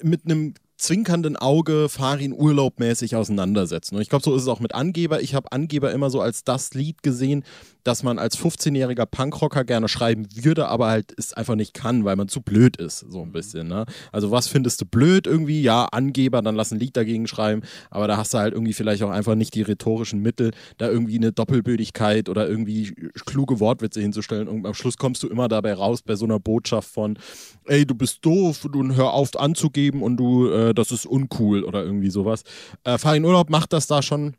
mit 0.00 0.26
einem 0.26 0.54
zwinkernden 0.76 1.36
Auge 1.36 1.88
Farin 1.88 2.32
urlaubmäßig 2.32 3.16
auseinandersetzen. 3.16 3.96
Und 3.96 4.02
ich 4.02 4.08
glaube, 4.08 4.24
so 4.24 4.34
ist 4.34 4.42
es 4.42 4.48
auch 4.48 4.60
mit 4.60 4.74
Angeber. 4.74 5.22
Ich 5.22 5.34
habe 5.34 5.52
Angeber 5.52 5.92
immer 5.92 6.10
so 6.10 6.20
als 6.20 6.44
das 6.44 6.74
Lied 6.74 7.02
gesehen, 7.02 7.44
dass 7.84 8.02
man 8.02 8.18
als 8.18 8.38
15-jähriger 8.38 9.06
Punkrocker 9.06 9.64
gerne 9.64 9.88
schreiben 9.88 10.26
würde, 10.34 10.68
aber 10.68 10.88
halt 10.88 11.14
es 11.16 11.34
einfach 11.34 11.54
nicht 11.54 11.74
kann, 11.74 12.04
weil 12.04 12.16
man 12.16 12.28
zu 12.28 12.40
blöd 12.40 12.76
ist, 12.78 13.00
so 13.08 13.22
ein 13.22 13.32
bisschen. 13.32 13.68
Ne? 13.68 13.84
Also 14.10 14.30
was 14.30 14.48
findest 14.48 14.80
du 14.80 14.86
blöd 14.86 15.26
irgendwie? 15.26 15.62
Ja, 15.62 15.84
Angeber, 15.86 16.42
dann 16.42 16.56
lass 16.56 16.72
ein 16.72 16.80
Lied 16.80 16.96
dagegen 16.96 17.26
schreiben, 17.26 17.62
aber 17.90 18.08
da 18.08 18.16
hast 18.16 18.34
du 18.34 18.38
halt 18.38 18.54
irgendwie 18.54 18.72
vielleicht 18.72 19.02
auch 19.02 19.10
einfach 19.10 19.34
nicht 19.34 19.54
die 19.54 19.62
rhetorischen 19.62 20.20
Mittel, 20.20 20.52
da 20.78 20.88
irgendwie 20.88 21.16
eine 21.16 21.32
Doppelbödigkeit 21.32 22.28
oder 22.28 22.48
irgendwie 22.48 22.94
kluge 23.26 23.60
Wortwitze 23.60 24.00
hinzustellen 24.00 24.48
und 24.48 24.66
am 24.66 24.74
Schluss 24.74 24.96
kommst 24.96 25.22
du 25.22 25.28
immer 25.28 25.48
dabei 25.48 25.74
raus 25.74 26.02
bei 26.02 26.16
so 26.16 26.24
einer 26.24 26.40
Botschaft 26.40 26.88
von, 26.88 27.18
ey, 27.66 27.86
du 27.86 27.94
bist 27.94 28.24
doof, 28.24 28.66
du 28.70 28.94
hör 28.94 29.12
auf 29.12 29.34
anzugeben 29.38 30.02
und 30.02 30.16
du, 30.16 30.48
äh, 30.48 30.74
das 30.74 30.90
ist 30.90 31.06
uncool 31.06 31.64
oder 31.64 31.82
irgendwie 31.84 32.10
sowas. 32.10 32.42
Äh, 32.84 32.98
Farin 32.98 33.24
Urlaub 33.24 33.50
macht 33.50 33.72
das 33.72 33.86
da 33.86 34.02
schon 34.02 34.34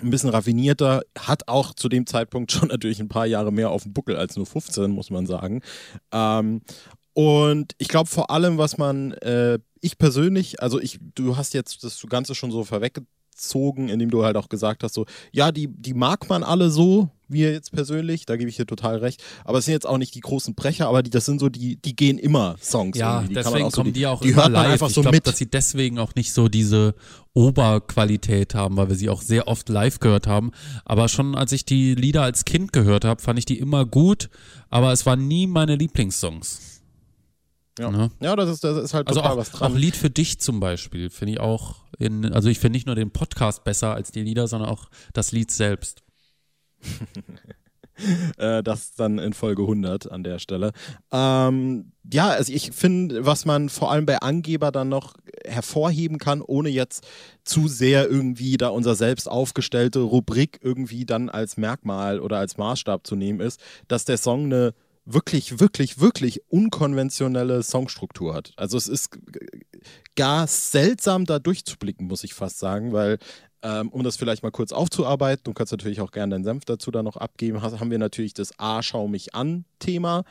ein 0.00 0.10
bisschen 0.10 0.30
raffinierter, 0.30 1.02
hat 1.18 1.48
auch 1.48 1.74
zu 1.74 1.88
dem 1.88 2.06
Zeitpunkt 2.06 2.52
schon 2.52 2.68
natürlich 2.70 3.00
ein 3.00 3.08
paar 3.08 3.26
Jahre 3.26 3.52
mehr 3.52 3.70
auf 3.70 3.84
dem 3.84 3.92
Buckel 3.92 4.16
als 4.16 4.36
nur 4.36 4.46
15, 4.46 4.90
muss 4.90 5.10
man 5.10 5.26
sagen. 5.26 5.62
Ähm, 6.12 6.62
und 7.12 7.74
ich 7.78 7.88
glaube 7.88 8.08
vor 8.08 8.30
allem, 8.30 8.58
was 8.58 8.76
man, 8.76 9.12
äh, 9.12 9.58
ich 9.80 9.98
persönlich, 9.98 10.60
also 10.60 10.80
ich, 10.80 10.98
du 11.14 11.36
hast 11.36 11.54
jetzt 11.54 11.84
das 11.84 12.04
Ganze 12.08 12.34
schon 12.34 12.50
so 12.50 12.64
vorweggezogen, 12.64 13.88
indem 13.88 14.10
du 14.10 14.24
halt 14.24 14.36
auch 14.36 14.48
gesagt 14.48 14.82
hast, 14.82 14.94
so, 14.94 15.06
ja, 15.30 15.52
die, 15.52 15.68
die 15.68 15.94
mag 15.94 16.28
man 16.28 16.42
alle 16.42 16.70
so, 16.70 17.08
wir 17.34 17.52
jetzt 17.52 17.72
persönlich, 17.72 18.24
da 18.24 18.36
gebe 18.36 18.48
ich 18.48 18.56
dir 18.56 18.66
total 18.66 18.96
recht. 18.96 19.22
Aber 19.44 19.58
es 19.58 19.66
sind 19.66 19.72
jetzt 19.74 19.86
auch 19.86 19.98
nicht 19.98 20.14
die 20.14 20.20
großen 20.20 20.54
Brecher, 20.54 20.88
aber 20.88 21.02
die, 21.02 21.10
das 21.10 21.26
sind 21.26 21.40
so 21.40 21.50
die, 21.50 21.76
die 21.76 21.94
gehen 21.94 22.16
immer 22.16 22.56
Songs. 22.62 22.96
Ja, 22.96 23.16
irgendwie. 23.16 23.28
Die 23.28 23.34
deswegen 23.34 23.70
so, 23.70 23.76
kommen 23.82 23.92
die, 23.92 24.06
auch 24.06 24.22
die 24.22 24.28
immer 24.28 24.42
hört 24.44 24.52
man 24.52 24.62
live. 24.62 24.72
einfach 24.72 24.88
ich 24.88 24.94
so 24.94 25.02
glaube, 25.02 25.16
mit. 25.18 25.26
dass 25.26 25.36
sie 25.36 25.50
deswegen 25.50 25.98
auch 25.98 26.14
nicht 26.14 26.32
so 26.32 26.48
diese 26.48 26.94
Oberqualität 27.34 28.54
haben, 28.54 28.76
weil 28.76 28.88
wir 28.88 28.96
sie 28.96 29.10
auch 29.10 29.20
sehr 29.22 29.48
oft 29.48 29.68
live 29.68 30.00
gehört 30.00 30.26
haben. 30.26 30.52
Aber 30.84 31.08
schon 31.08 31.34
als 31.34 31.52
ich 31.52 31.64
die 31.64 31.94
Lieder 31.94 32.22
als 32.22 32.44
Kind 32.44 32.72
gehört 32.72 33.04
habe, 33.04 33.20
fand 33.20 33.38
ich 33.38 33.44
die 33.44 33.58
immer 33.58 33.84
gut, 33.84 34.30
aber 34.70 34.92
es 34.92 35.04
waren 35.04 35.26
nie 35.28 35.46
meine 35.46 35.76
Lieblingssongs. 35.76 36.70
Ja, 37.76 37.90
Ne? 37.90 38.08
ja 38.20 38.36
das, 38.36 38.48
ist, 38.50 38.62
das 38.62 38.76
ist 38.84 38.94
halt 38.94 39.08
Also 39.08 39.18
total 39.20 39.32
auch, 39.34 39.38
was 39.38 39.50
dran. 39.50 39.72
auch 39.72 39.76
Lied 39.76 39.96
für 39.96 40.08
dich 40.10 40.38
zum 40.38 40.60
Beispiel 40.60 41.10
finde 41.10 41.32
ich 41.32 41.40
auch, 41.40 41.74
in, 41.98 42.32
also 42.32 42.48
ich 42.48 42.60
finde 42.60 42.76
nicht 42.76 42.86
nur 42.86 42.94
den 42.94 43.10
Podcast 43.10 43.64
besser 43.64 43.94
als 43.94 44.12
die 44.12 44.22
Lieder, 44.22 44.46
sondern 44.46 44.68
auch 44.70 44.88
das 45.12 45.32
Lied 45.32 45.50
selbst. 45.50 46.03
äh, 48.38 48.62
das 48.62 48.94
dann 48.94 49.18
in 49.18 49.32
Folge 49.32 49.62
100 49.62 50.10
an 50.10 50.24
der 50.24 50.38
Stelle. 50.38 50.72
Ähm, 51.12 51.92
ja, 52.12 52.28
also 52.28 52.52
ich 52.52 52.72
finde, 52.72 53.24
was 53.24 53.44
man 53.44 53.68
vor 53.68 53.90
allem 53.90 54.06
bei 54.06 54.18
Angeber 54.18 54.72
dann 54.72 54.88
noch 54.88 55.14
hervorheben 55.44 56.18
kann, 56.18 56.42
ohne 56.42 56.68
jetzt 56.68 57.06
zu 57.44 57.68
sehr 57.68 58.08
irgendwie 58.08 58.56
da 58.56 58.68
unser 58.68 58.94
selbst 58.94 59.28
aufgestellte 59.28 60.00
Rubrik 60.00 60.60
irgendwie 60.62 61.04
dann 61.04 61.28
als 61.28 61.56
Merkmal 61.56 62.20
oder 62.20 62.38
als 62.38 62.56
Maßstab 62.56 63.06
zu 63.06 63.16
nehmen 63.16 63.40
ist, 63.40 63.60
dass 63.88 64.04
der 64.04 64.18
Song 64.18 64.44
eine 64.44 64.74
wirklich, 65.06 65.60
wirklich, 65.60 66.00
wirklich 66.00 66.40
unkonventionelle 66.48 67.62
Songstruktur 67.62 68.34
hat. 68.34 68.52
Also 68.56 68.78
es 68.78 68.88
ist 68.88 69.10
gar 70.16 70.46
seltsam 70.46 71.26
da 71.26 71.38
durchzublicken, 71.38 72.06
muss 72.06 72.24
ich 72.24 72.34
fast 72.34 72.58
sagen, 72.58 72.92
weil 72.92 73.18
ähm, 73.64 73.88
um 73.88 74.04
das 74.04 74.16
vielleicht 74.16 74.42
mal 74.42 74.50
kurz 74.50 74.72
aufzuarbeiten, 74.72 75.42
du 75.44 75.54
kannst 75.54 75.72
natürlich 75.72 76.02
auch 76.02 76.12
gerne 76.12 76.34
deinen 76.34 76.44
Senf 76.44 76.66
dazu 76.66 76.90
dann 76.90 77.06
noch 77.06 77.16
abgeben, 77.16 77.62
haben 77.62 77.90
wir 77.90 77.98
natürlich 77.98 78.34
das 78.34 78.58
A, 78.58 78.82
schau 78.82 79.08
mich 79.08 79.34
an 79.34 79.64
Thema, 79.78 80.24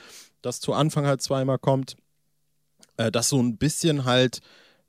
das 0.44 0.60
zu 0.60 0.74
Anfang 0.74 1.08
halt 1.08 1.22
zweimal 1.24 1.58
kommt, 1.58 1.98
äh, 2.98 3.12
das 3.12 3.30
so 3.30 3.42
ein 3.42 3.58
bisschen 3.58 4.06
halt 4.06 4.42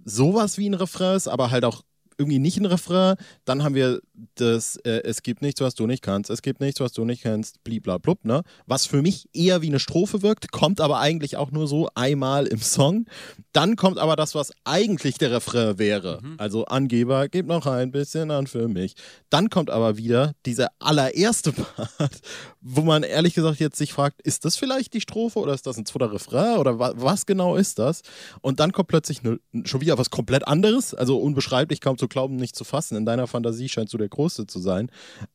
sowas 0.04 0.58
wie 0.58 0.68
ein 0.68 0.74
Refrain 0.74 1.16
ist, 1.16 1.26
aber 1.26 1.50
halt 1.50 1.64
auch 1.64 1.82
irgendwie 2.18 2.38
nicht 2.38 2.58
ein 2.58 2.66
Refrain. 2.66 3.16
Dann 3.44 3.62
haben 3.62 3.74
wir 3.74 4.00
das, 4.36 4.76
äh, 4.84 5.02
es 5.04 5.22
gibt 5.22 5.42
nichts, 5.42 5.60
was 5.60 5.74
du 5.74 5.86
nicht 5.86 6.02
kannst, 6.02 6.30
es 6.30 6.42
gibt 6.42 6.60
nichts, 6.60 6.80
was 6.80 6.92
du 6.92 7.04
nicht 7.04 7.22
kennst, 7.22 7.62
bliblablub, 7.64 8.24
ne? 8.24 8.42
Was 8.66 8.86
für 8.86 9.02
mich 9.02 9.28
eher 9.32 9.62
wie 9.62 9.68
eine 9.68 9.78
Strophe 9.78 10.22
wirkt, 10.22 10.52
kommt 10.52 10.80
aber 10.80 10.98
eigentlich 10.98 11.36
auch 11.36 11.50
nur 11.50 11.66
so 11.66 11.88
einmal 11.94 12.46
im 12.46 12.60
Song. 12.60 13.06
Dann 13.52 13.76
kommt 13.76 13.98
aber 13.98 14.16
das, 14.16 14.34
was 14.34 14.52
eigentlich 14.64 15.18
der 15.18 15.32
Refrain 15.32 15.78
wäre. 15.78 16.20
Also 16.38 16.64
Angeber, 16.66 17.28
gib 17.28 17.46
noch 17.46 17.66
ein 17.66 17.90
bisschen 17.90 18.30
an 18.30 18.46
für 18.46 18.68
mich. 18.68 18.94
Dann 19.30 19.50
kommt 19.50 19.70
aber 19.70 19.96
wieder 19.96 20.32
dieser 20.46 20.68
allererste 20.78 21.52
Part, 21.52 22.20
wo 22.60 22.82
man 22.82 23.02
ehrlich 23.02 23.34
gesagt 23.34 23.60
jetzt 23.60 23.78
sich 23.78 23.92
fragt, 23.92 24.22
ist 24.22 24.44
das 24.44 24.56
vielleicht 24.56 24.94
die 24.94 25.00
Strophe 25.00 25.38
oder 25.38 25.54
ist 25.54 25.66
das 25.66 25.76
ein 25.76 25.86
zweiter 25.86 26.12
Refrain 26.12 26.58
oder 26.58 26.78
wa 26.78 26.92
was 26.96 27.26
genau 27.26 27.56
ist 27.56 27.78
das? 27.78 28.02
Und 28.40 28.60
dann 28.60 28.72
kommt 28.72 28.88
plötzlich 28.88 29.22
ne, 29.22 29.38
schon 29.64 29.80
wieder 29.80 29.98
was 29.98 30.10
komplett 30.10 30.46
anderes, 30.46 30.94
also 30.94 31.18
unbeschreiblich, 31.18 31.80
kaum 31.80 31.98
zu 31.98 32.03
glauben, 32.08 32.36
nicht 32.36 32.56
zu 32.56 32.64
fassen. 32.64 32.96
In 32.96 33.06
deiner 33.06 33.26
Fantasie 33.26 33.68
scheinst 33.68 33.92
du 33.92 33.98
der 33.98 34.08
Größte 34.08 34.46
zu 34.46 34.60
sein. 34.60 34.90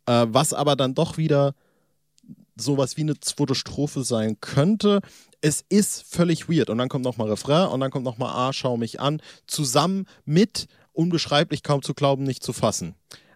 Äh, 0.06 0.28
was 0.30 0.54
aber 0.54 0.76
dann 0.76 0.96
doch 0.96 1.18
wieder 1.18 1.54
sowas 2.62 2.98
wie 2.98 3.02
eine 3.02 3.20
zweite 3.20 3.56
Strophe 3.56 4.04
sein 4.04 4.38
könnte. 4.42 5.02
Es 5.42 5.64
ist 5.70 6.04
völlig 6.04 6.50
weird. 6.50 6.70
Und 6.70 6.78
dann 6.78 6.90
kommt 6.90 7.06
nochmal 7.06 7.30
Refrain 7.30 7.70
und 7.70 7.80
dann 7.80 7.92
kommt 7.92 8.06
nochmal 8.06 8.34
Ah, 8.34 8.54
schau 8.54 8.78
mich 8.78 9.00
an, 9.00 9.22
zusammen 9.48 10.06
mit 10.26 10.68
unbeschreiblich 10.94 11.64
kaum 11.64 11.82
zu 11.82 11.94
glauben, 11.94 12.24
nicht 12.24 12.44
zu 12.44 12.54
fassen. 12.54 12.96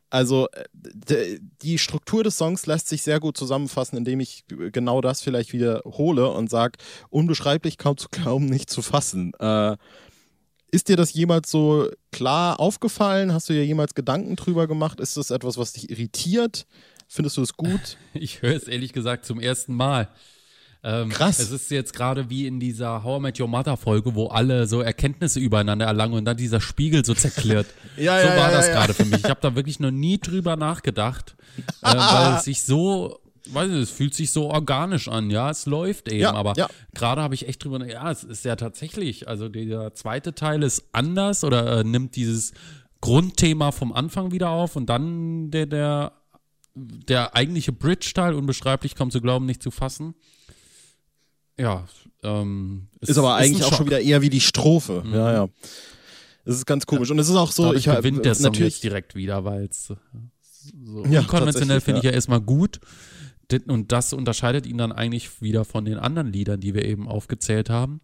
Also 0.10 0.48
äh, 1.10 1.40
die 1.63 1.80
Struktur 1.80 2.24
des 2.24 2.38
Songs 2.38 2.68
lässt 2.68 2.88
sich 2.88 3.02
sehr 3.02 3.20
gut 3.20 3.36
zusammenfassen, 3.36 3.98
indem 3.98 4.20
ich 4.20 4.44
genau 4.48 5.02
das 5.02 5.22
vielleicht 5.22 5.54
wiederhole 5.54 6.30
und 6.30 6.52
sage, 6.52 6.78
unbeschreiblich 7.10 7.78
kaum 7.80 7.98
zu 7.98 8.10
glauben, 8.10 8.46
nicht 8.46 8.70
zu 8.70 8.84
fassen. 8.84 9.34
Äh, 9.40 9.78
ist 10.74 10.89
dir 10.89 10.98
das 10.98 11.13
jemals 11.13 11.51
so 11.51 11.88
klar 12.12 12.60
aufgefallen? 12.60 13.32
Hast 13.32 13.48
du 13.48 13.53
dir 13.53 13.63
jemals 13.63 13.94
Gedanken 13.94 14.36
drüber 14.36 14.68
gemacht? 14.68 15.00
Ist 15.00 15.18
das 15.18 15.30
etwas, 15.30 15.56
was 15.58 15.74
dich 15.74 15.92
irritiert? 15.92 16.65
Findest 17.08 17.38
du 17.38 17.44
es 17.44 17.53
gut? 17.53 17.98
Ich 18.15 18.42
höre 18.42 18.56
es 18.56 18.68
ehrlich 18.68 18.92
gesagt 18.92 19.25
zum 19.25 19.39
ersten 19.39 19.75
Mal. 19.75 20.10
Ähm, 20.84 21.10
Krass. 21.10 21.38
Es 21.38 21.51
ist 21.51 21.70
jetzt 21.70 21.94
gerade 21.94 22.30
wie 22.32 22.48
in 22.48 22.60
dieser 22.60 23.03
How 23.03 23.20
I 23.20 23.22
Met 23.22 23.39
Your 23.39 23.48
Mother 23.48 23.77
Folge, 23.77 24.15
wo 24.15 24.27
alle 24.27 24.65
so 24.65 24.82
Erkenntnisse 24.82 25.39
übereinander 25.39 25.86
erlangen 25.86 26.15
und 26.15 26.25
dann 26.25 26.38
dieser 26.38 26.60
Spiegel 26.60 27.06
so 27.06 27.13
zerklirrt. 27.13 27.68
Ja, 27.96 28.20
so 28.20 28.27
ja, 28.27 28.38
war 28.38 28.50
ja, 28.50 28.58
das 28.58 28.68
ja. 28.68 28.74
gerade 28.74 28.96
für 28.96 29.06
mich. 29.06 29.20
Ich 29.20 29.30
habe 29.30 29.39
da 29.39 29.56
wirklich 29.56 29.80
noch 29.80 29.92
nie 29.92 30.18
drüber 30.18 30.56
nachgedacht, 30.56 31.36
äh, 31.84 31.94
weil 31.94 32.34
es 32.38 32.46
sich 32.46 32.63
so, 32.63 33.20
weiß 33.50 33.69
nicht, 33.69 33.81
es 33.81 33.89
fühlt 33.91 34.13
sich 34.13 34.31
so 34.31 34.50
organisch 34.50 35.07
an. 35.07 35.29
Ja, 35.29 35.50
es 35.50 35.65
läuft 35.65 36.07
eben, 36.09 36.21
Ja, 36.21 36.33
aber 36.33 36.53
ja. 36.55 36.67
gerade 36.93 37.21
habe 37.21 37.35
ich 37.35 37.47
echt 37.47 37.63
drüber, 37.63 37.85
ja, 37.85 38.09
es 38.12 38.23
ist 38.23 38.45
ja 38.45 38.55
tatsächlich, 38.55 39.27
also 39.27 39.50
der 39.50 39.93
zweite 39.95 40.33
Teil 40.35 40.63
ist 40.63 40.85
anders 40.91 41.43
oder 41.43 41.79
äh, 41.79 41.83
nimmt 41.83 42.15
dieses 42.15 42.53
Grundthema 43.01 43.71
vom 43.71 43.91
Anfang 43.91 44.31
wieder 44.31 44.50
auf 44.50 44.75
und 44.75 44.88
dann 44.88 45.51
der, 45.51 45.65
der 45.65 46.13
der 46.75 47.35
eigentliche 47.35 47.71
Bridge-Teil, 47.71 48.33
unbeschreiblich 48.33 48.95
kaum 48.95 49.12
zu 49.12 49.21
glauben, 49.21 49.45
nicht 49.45 49.62
zu 49.62 49.69
fassen. 49.69 50.15
Ja, 51.59 51.85
ähm, 52.23 52.88
es 53.00 53.09
Ist 53.09 53.17
aber 53.19 53.35
eigentlich 53.35 53.63
auch 53.63 53.69
Schock. 53.69 53.77
schon 53.77 53.85
wieder 53.88 54.01
eher 54.01 54.21
wie 54.23 54.29
die 54.31 54.41
Strophe. 54.41 55.03
Ja, 55.12 55.31
ja. 55.33 55.50
Es 56.45 56.55
ist 56.55 56.65
ganz 56.65 56.85
komisch. 56.88 57.12
Und 57.12 57.19
es 57.19 57.29
ist 57.29 57.35
auch 57.35 57.51
so, 57.51 57.65
Dadurch 57.65 57.85
ich 57.88 57.93
gewinnt 57.95 58.25
der 58.25 58.33
Song 58.35 58.45
natürlich. 58.45 58.73
jetzt 58.75 58.83
direkt 58.83 59.13
wieder, 59.15 59.45
weil 59.45 59.65
es 59.65 59.85
so 59.85 59.97
Ja, 61.09 61.19
unkonventionell 61.21 61.79
finde 61.79 62.00
ich 62.00 62.05
ja 62.05 62.12
erstmal 62.12 62.41
gut. 62.41 62.79
Und 63.67 63.91
das 63.91 64.13
unterscheidet 64.13 64.65
ihn 64.65 64.77
dann 64.77 64.91
eigentlich 64.91 65.41
wieder 65.41 65.65
von 65.65 65.86
den 65.86 65.98
anderen 65.98 66.31
Liedern, 66.33 66.60
die 66.60 66.74
wir 66.74 66.86
eben 66.86 67.07
aufgezählt 67.07 67.69
haben. 67.69 68.01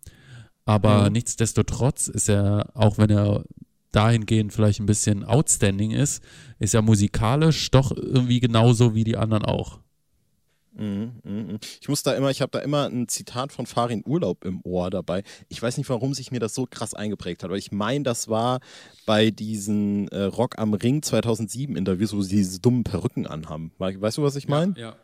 Aber 0.66 1.08
Mhm. 1.08 1.14
nichtsdestotrotz 1.14 2.08
ist 2.08 2.30
er, 2.30 2.70
auch 2.76 2.98
wenn 2.98 3.10
er 3.10 3.44
dahingehend 3.92 4.54
vielleicht 4.54 4.80
ein 4.80 4.86
bisschen 4.86 5.24
outstanding 5.26 5.92
ist, 5.92 6.24
ist 6.60 6.76
er 6.76 6.84
musikalisch 6.84 7.72
doch 7.72 7.92
irgendwie 7.96 8.40
genauso 8.40 8.94
wie 8.94 9.04
die 9.04 9.18
anderen 9.18 9.44
auch. 9.46 9.80
Mhm, 10.78 11.14
mhm. 11.24 11.60
Ich 11.82 11.90
muss 11.90 12.04
da 12.04 12.14
immer, 12.14 12.30
ich 12.30 12.42
habe 12.42 12.52
da 12.52 12.60
immer 12.60 12.86
ein 12.88 13.08
Zitat 13.08 13.52
von 13.52 13.66
Farin 13.66 14.04
Urlaub 14.06 14.46
im 14.46 14.62
Ohr 14.64 14.90
dabei. 14.92 15.24
Ich 15.50 15.62
weiß 15.62 15.78
nicht, 15.78 15.90
warum 15.90 16.14
sich 16.14 16.32
mir 16.32 16.40
das 16.40 16.54
so 16.54 16.68
krass 16.70 16.94
eingeprägt 16.94 17.42
hat, 17.44 17.50
aber 17.50 17.58
ich 17.58 17.72
meine, 17.72 18.04
das 18.04 18.28
war 18.30 18.60
bei 19.08 19.32
diesen 19.32 20.08
äh, 20.10 20.22
Rock 20.26 20.58
am 20.60 20.74
Ring 20.76 21.02
2007 21.02 21.76
Interviews, 21.76 22.14
wo 22.16 22.22
sie 22.22 22.36
diese 22.38 22.60
dummen 22.60 22.84
Perücken 22.84 23.26
anhaben. 23.28 23.72
We- 23.80 24.00
Weißt 24.00 24.20
du, 24.20 24.24
was 24.24 24.36
ich 24.36 24.48
meine? 24.48 24.76
Ja. 24.78 24.96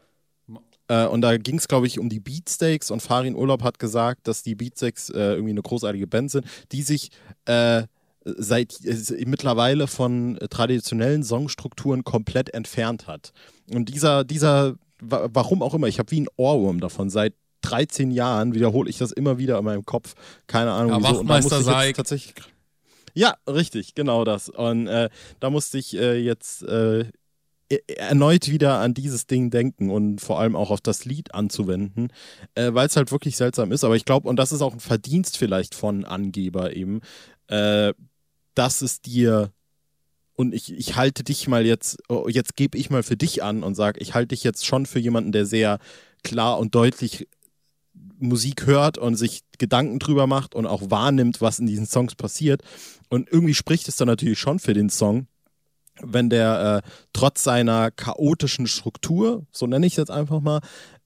Äh, 0.88 1.08
und 1.08 1.22
da 1.22 1.38
ging 1.38 1.58
es, 1.58 1.68
glaube 1.68 1.88
ich, 1.88 2.00
um 2.00 2.10
die 2.10 2.20
Beatsteaks 2.20 2.92
und 2.92 3.02
Farin 3.02 3.36
Urlaub 3.36 3.64
hat 3.64 3.80
gesagt, 3.80 4.28
dass 4.28 4.44
die 4.44 4.56
Beatsteaks 4.56 5.10
äh, 5.10 5.34
irgendwie 5.34 5.52
eine 5.52 5.62
großartige 5.62 6.08
Band 6.08 6.32
sind, 6.32 6.46
die 6.72 6.82
sich 6.82 7.12
äh, 7.46 7.84
seit 8.24 8.84
äh, 8.86 9.26
mittlerweile 9.26 9.88
von 9.88 10.38
traditionellen 10.50 11.24
Songstrukturen 11.24 12.04
komplett 12.04 12.54
entfernt 12.54 13.08
hat. 13.08 13.32
Und 13.72 13.90
dieser, 13.90 14.24
dieser, 14.24 14.76
wa 15.00 15.28
warum 15.32 15.62
auch 15.62 15.74
immer, 15.74 15.88
ich 15.88 16.00
habe 16.00 16.12
wie 16.12 16.22
ein 16.22 16.28
Ohrwurm 16.38 16.80
davon. 16.80 17.10
Seit 17.10 17.34
13 17.62 18.12
Jahren 18.12 18.54
wiederhole 18.54 18.90
ich 18.90 18.98
das 18.98 19.12
immer 19.12 19.38
wieder 19.38 19.58
in 19.58 19.66
meinem 19.66 19.86
Kopf. 19.86 20.14
Keine 20.48 20.72
Ahnung, 20.72 20.92
Ja, 20.92 21.10
wieso. 21.10 21.20
Und 21.22 21.28
da 21.28 21.42
musste 21.42 21.56
ich 21.60 21.68
jetzt 21.68 21.98
tatsächlich. 21.98 22.36
Ja, 23.14 23.36
richtig, 23.48 23.96
genau 23.96 24.26
das. 24.26 24.50
Und 24.50 24.88
äh, 24.88 25.10
da 25.40 25.50
musste 25.50 25.78
ich 25.78 25.96
äh, 25.96 26.18
jetzt 26.18 26.64
äh, 26.64 27.06
erneut 27.70 28.50
wieder 28.50 28.80
an 28.80 28.94
dieses 28.94 29.26
Ding 29.26 29.50
denken 29.50 29.90
und 29.90 30.22
vor 30.22 30.40
allem 30.40 30.56
auch 30.56 30.70
auf 30.70 30.82
das 30.82 31.06
Lied 31.06 31.34
anzuwenden, 31.34 32.10
äh, 32.54 32.74
weil 32.74 32.88
es 32.88 32.96
halt 32.96 33.12
wirklich 33.12 33.38
seltsam 33.38 33.72
ist. 33.72 33.84
Aber 33.84 33.96
ich 33.96 34.06
glaube, 34.06 34.30
und 34.30 34.38
das 34.38 34.52
ist 34.52 34.62
auch 34.62 34.74
ein 34.74 34.80
Verdienst 34.80 35.38
vielleicht 35.38 35.74
von 35.74 36.06
Angeber 36.06 36.76
eben, 36.76 37.02
äh, 37.48 37.94
dass 38.54 38.82
es 38.82 39.02
dir 39.02 39.52
und 40.36 40.54
ich, 40.54 40.72
ich 40.74 40.96
halte 40.96 41.24
dich 41.24 41.48
mal 41.48 41.66
jetzt, 41.66 41.98
oh, 42.10 42.28
jetzt 42.28 42.56
gebe 42.56 42.78
ich 42.78 42.90
mal 42.90 43.04
für 43.04 43.16
dich 43.16 43.42
an 43.42 43.64
und 43.64 43.76
sage, 43.76 44.02
ich 44.02 44.14
halte 44.14 44.30
dich 44.30 44.44
jetzt 44.44 44.66
schon 44.66 44.86
für 44.86 45.00
jemanden, 45.00 45.32
der 45.32 45.46
sehr 45.46 45.80
klar 46.24 46.60
und 46.60 46.76
deutlich 46.76 47.28
Musik 48.20 48.66
hört 48.66 48.98
und 48.98 49.16
sich 49.16 49.42
Gedanken 49.58 50.00
drüber 50.00 50.28
macht 50.28 50.54
und 50.54 50.66
auch 50.66 50.90
wahrnimmt, 50.90 51.42
was 51.42 51.60
in 51.60 51.68
diesen 51.68 51.86
Songs 51.86 52.16
passiert. 52.16 52.64
Und 53.10 53.30
irgendwie 53.32 53.54
spricht 53.54 53.88
es 53.88 53.96
dann 53.96 54.08
natürlich 54.08 54.40
schon 54.40 54.60
für 54.60 54.74
den 54.74 54.90
Song, 54.90 55.28
wenn 56.02 56.30
der 56.30 56.84
äh, 56.84 56.90
trotz 57.14 57.44
seiner 57.44 57.92
chaotischen 57.92 58.68
Struktur, 58.68 59.46
so 59.52 59.68
nenne 59.68 59.86
ich 59.86 59.94
es 59.94 59.98
jetzt 59.98 60.12
einfach 60.12 60.42
mal, 60.42 60.60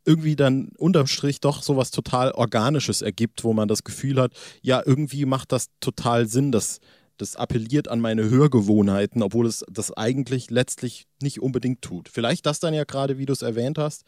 irgendwie 0.06 0.36
dann 0.36 0.70
unterm 0.78 1.08
Strich 1.08 1.40
doch 1.40 1.62
sowas 1.62 1.92
total 1.92 2.32
Organisches 2.32 3.02
ergibt, 3.02 3.44
wo 3.44 3.54
man 3.54 3.68
das 3.68 3.84
Gefühl 3.84 4.20
hat, 4.20 4.34
ja, 4.62 4.82
irgendwie 4.84 5.26
macht 5.26 5.52
das 5.52 5.68
total 5.80 6.28
Sinn, 6.28 6.52
dass 6.52 6.80
das 7.18 7.36
appelliert 7.36 7.90
an 7.90 8.00
meine 8.00 8.30
Hörgewohnheiten, 8.30 9.22
obwohl 9.22 9.46
es 9.46 9.64
das 9.70 9.92
eigentlich 9.92 10.50
letztlich 10.50 11.06
nicht 11.22 11.42
unbedingt 11.42 11.82
tut. 11.82 12.08
Vielleicht 12.10 12.46
das 12.46 12.60
dann 12.60 12.74
ja 12.74 12.86
gerade, 12.86 13.18
wie 13.18 13.26
du 13.26 13.34
es 13.34 13.42
erwähnt 13.42 13.78
hast, 13.78 14.04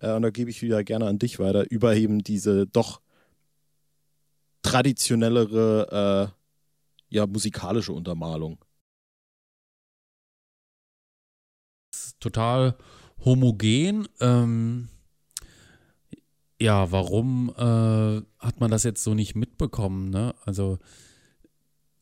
äh, 0.00 0.12
und 0.12 0.22
da 0.22 0.30
gebe 0.30 0.50
ich 0.50 0.62
wieder 0.62 0.82
gerne 0.84 1.06
an 1.06 1.18
dich 1.18 1.38
weiter, 1.38 1.70
über 1.70 1.94
eben 1.94 2.22
diese 2.22 2.66
doch 2.66 3.00
traditionellere, 4.62 6.32
äh, 7.10 7.14
ja, 7.14 7.26
musikalische 7.26 7.92
Untermalung. 7.92 8.58
Total 12.26 12.74
homogen. 13.24 14.08
Ähm, 14.20 14.88
ja, 16.60 16.90
warum 16.90 17.50
äh, 17.56 18.20
hat 18.44 18.58
man 18.58 18.68
das 18.68 18.82
jetzt 18.82 19.04
so 19.04 19.14
nicht 19.14 19.36
mitbekommen? 19.36 20.10
Ne? 20.10 20.34
Also 20.44 20.80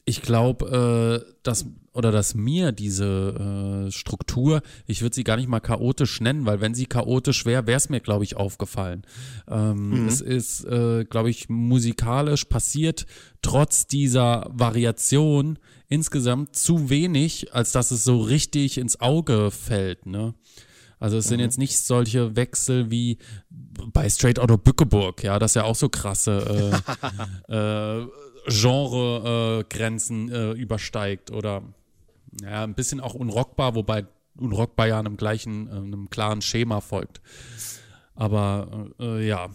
ich 0.07 0.23
glaube, 0.23 1.27
äh, 1.29 1.35
dass 1.43 1.67
oder 1.93 2.11
dass 2.11 2.35
mir 2.35 2.73
diese 2.73 3.87
äh, 3.87 3.93
Struktur, 3.93 4.63
ich 4.87 5.03
würde 5.03 5.15
sie 5.15 5.25
gar 5.25 5.37
nicht 5.37 5.49
mal 5.49 5.61
chaotisch 5.61 6.23
nennen, 6.23 6.47
weil 6.47 6.63
wenn 6.63 6.75
sie 6.75 6.87
chaotisch 6.87 7.45
wäre, 7.45 7.67
wäre 7.67 7.77
es 7.77 7.91
mir, 7.91 8.01
glaube 8.01 8.25
ich, 8.25 8.37
aufgefallen. 8.37 9.03
Ähm, 9.47 9.91
mhm. 9.91 10.09
Es 10.09 10.23
ist, 10.23 10.65
äh, 10.65 11.05
glaube 11.05 11.29
ich, 11.29 11.51
musikalisch 11.51 12.47
passiert 12.47 13.05
trotz 13.43 13.87
dieser 13.87 14.47
Variation 14.51 15.59
insgesamt 15.95 16.57
zu 16.57 16.91
wenig, 16.91 17.55
als 17.55 17.73
dass 17.73 17.93
es 17.93 18.03
so 18.05 18.21
richtig 18.21 18.79
ins 18.79 19.01
Auge 19.01 19.51
fällt. 19.51 20.07
Ne? 20.07 20.35
Also 20.99 21.19
es 21.19 21.29
sind 21.29 21.39
mhm. 21.39 21.45
jetzt 21.45 21.59
nicht 21.59 21.79
solche 21.79 22.35
Wechsel 22.35 22.91
wie 22.91 23.19
bei 23.93 24.09
Straight 24.09 24.39
Outta 24.39 24.57
Bückeburg, 24.57 25.23
ja, 25.23 25.39
das 25.39 25.55
ja 25.55 25.63
auch 25.65 25.77
so 25.77 25.89
krasse 25.89 26.83
äh, 27.49 27.53
äh, 27.53 28.07
Genre-Grenzen 28.47 30.31
äh, 30.31 30.53
übersteigt 30.53 31.31
oder 31.31 31.63
ja, 32.43 32.65
ein 32.65 32.75
bisschen 32.75 33.01
auch 33.01 33.15
unrockbar, 33.15 33.75
wobei 33.75 34.07
unrockbar 34.37 34.89
ja 34.89 34.99
einem 34.99 35.17
gleichen, 35.17 35.69
äh, 35.69 35.77
einem 35.77 36.11
klaren 36.11 36.43
Schema 36.43 36.81
folgt. 36.81 37.21
Aber 38.17 38.91
äh, 38.99 39.27
ja, 39.27 39.49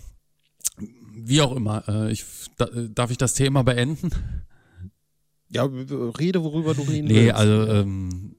wie 1.13 1.41
auch 1.41 1.55
immer, 1.55 1.84
äh, 1.88 2.12
ich, 2.12 2.25
da, 2.58 2.67
darf 2.93 3.12
ich 3.12 3.17
das 3.17 3.34
Thema 3.34 3.63
beenden? 3.63 4.12
Ja, 5.50 5.63
rede, 5.63 6.44
worüber 6.44 6.74
du 6.74 6.82
reden 6.84 7.08
nee, 7.08 7.15
willst. 7.15 7.25
Nee, 7.25 7.32
also 7.32 7.72
ähm, 7.72 8.36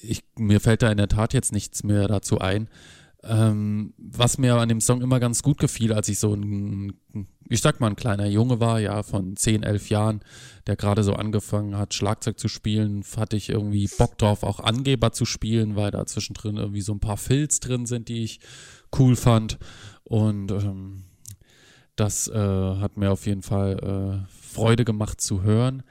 ich, 0.00 0.22
mir 0.38 0.60
fällt 0.60 0.82
da 0.82 0.90
in 0.90 0.98
der 0.98 1.08
Tat 1.08 1.34
jetzt 1.34 1.52
nichts 1.52 1.82
mehr 1.82 2.06
dazu 2.08 2.38
ein. 2.38 2.68
Ähm, 3.26 3.94
was 3.96 4.36
mir 4.36 4.56
an 4.56 4.68
dem 4.68 4.82
Song 4.82 5.00
immer 5.00 5.18
ganz 5.18 5.42
gut 5.42 5.58
gefiel, 5.58 5.94
als 5.94 6.08
ich 6.08 6.18
so 6.18 6.34
ein, 6.34 6.92
ich 7.48 7.62
sag 7.62 7.80
mal, 7.80 7.86
ein 7.86 7.96
kleiner 7.96 8.26
Junge 8.26 8.60
war, 8.60 8.80
ja, 8.80 9.02
von 9.02 9.34
10, 9.34 9.62
11 9.62 9.88
Jahren, 9.88 10.20
der 10.66 10.76
gerade 10.76 11.02
so 11.02 11.14
angefangen 11.14 11.76
hat, 11.76 11.94
Schlagzeug 11.94 12.38
zu 12.38 12.48
spielen, 12.48 13.02
hatte 13.16 13.36
ich 13.36 13.48
irgendwie 13.48 13.88
Bock 13.98 14.18
drauf, 14.18 14.42
auch 14.42 14.60
Angeber 14.60 15.12
zu 15.12 15.24
spielen, 15.24 15.74
weil 15.74 15.90
da 15.90 16.04
zwischendrin 16.04 16.56
irgendwie 16.56 16.82
so 16.82 16.92
ein 16.92 17.00
paar 17.00 17.16
Filz 17.16 17.60
drin 17.60 17.86
sind, 17.86 18.08
die 18.08 18.24
ich 18.24 18.40
cool 18.98 19.16
fand. 19.16 19.58
Und 20.04 20.50
ähm, 20.50 21.04
das 21.96 22.28
äh, 22.28 22.34
hat 22.34 22.98
mir 22.98 23.10
auf 23.10 23.26
jeden 23.26 23.42
Fall 23.42 24.26
äh, 24.26 24.52
Freude 24.52 24.84
gemacht 24.84 25.22
zu 25.22 25.42
hören. 25.42 25.82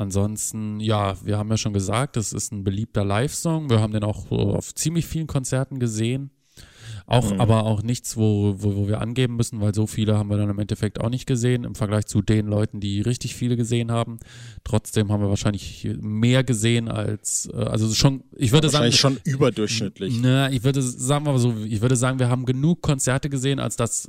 Ansonsten, 0.00 0.80
ja, 0.80 1.14
wir 1.22 1.36
haben 1.36 1.50
ja 1.50 1.58
schon 1.58 1.74
gesagt, 1.74 2.16
es 2.16 2.32
ist 2.32 2.52
ein 2.52 2.64
beliebter 2.64 3.04
Live-Song. 3.04 3.68
Wir 3.68 3.80
haben 3.80 3.92
den 3.92 4.02
auch 4.02 4.30
auf 4.30 4.74
ziemlich 4.74 5.06
vielen 5.06 5.26
Konzerten 5.26 5.78
gesehen. 5.78 6.30
Auch, 7.04 7.30
mhm. 7.30 7.38
aber 7.38 7.64
auch 7.64 7.82
nichts, 7.82 8.16
wo, 8.16 8.54
wo, 8.56 8.76
wo 8.76 8.88
wir 8.88 9.02
angeben 9.02 9.36
müssen, 9.36 9.60
weil 9.60 9.74
so 9.74 9.86
viele 9.86 10.16
haben 10.16 10.30
wir 10.30 10.38
dann 10.38 10.48
im 10.48 10.58
Endeffekt 10.58 11.02
auch 11.02 11.10
nicht 11.10 11.26
gesehen 11.26 11.64
im 11.64 11.74
Vergleich 11.74 12.06
zu 12.06 12.22
den 12.22 12.46
Leuten, 12.46 12.80
die 12.80 13.02
richtig 13.02 13.34
viele 13.34 13.58
gesehen 13.58 13.92
haben. 13.92 14.18
Trotzdem 14.64 15.12
haben 15.12 15.20
wir 15.22 15.28
wahrscheinlich 15.28 15.86
mehr 16.00 16.44
gesehen 16.44 16.88
als, 16.88 17.50
äh, 17.52 17.58
also 17.58 17.92
schon, 17.92 18.24
ich 18.34 18.52
würde 18.52 18.70
sagen. 18.70 18.90
schon 18.92 19.18
überdurchschnittlich. 19.24 20.18
Na, 20.18 20.50
ich 20.50 20.64
würde 20.64 20.80
sagen 20.80 21.26
wir 21.26 21.38
so, 21.38 21.54
ich 21.62 21.82
würde 21.82 21.96
sagen, 21.96 22.18
wir 22.18 22.30
haben 22.30 22.46
genug 22.46 22.80
Konzerte 22.80 23.28
gesehen, 23.28 23.58
als 23.58 23.76
dass 23.76 24.08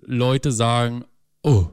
Leute 0.00 0.52
sagen, 0.52 1.04
oh, 1.42 1.66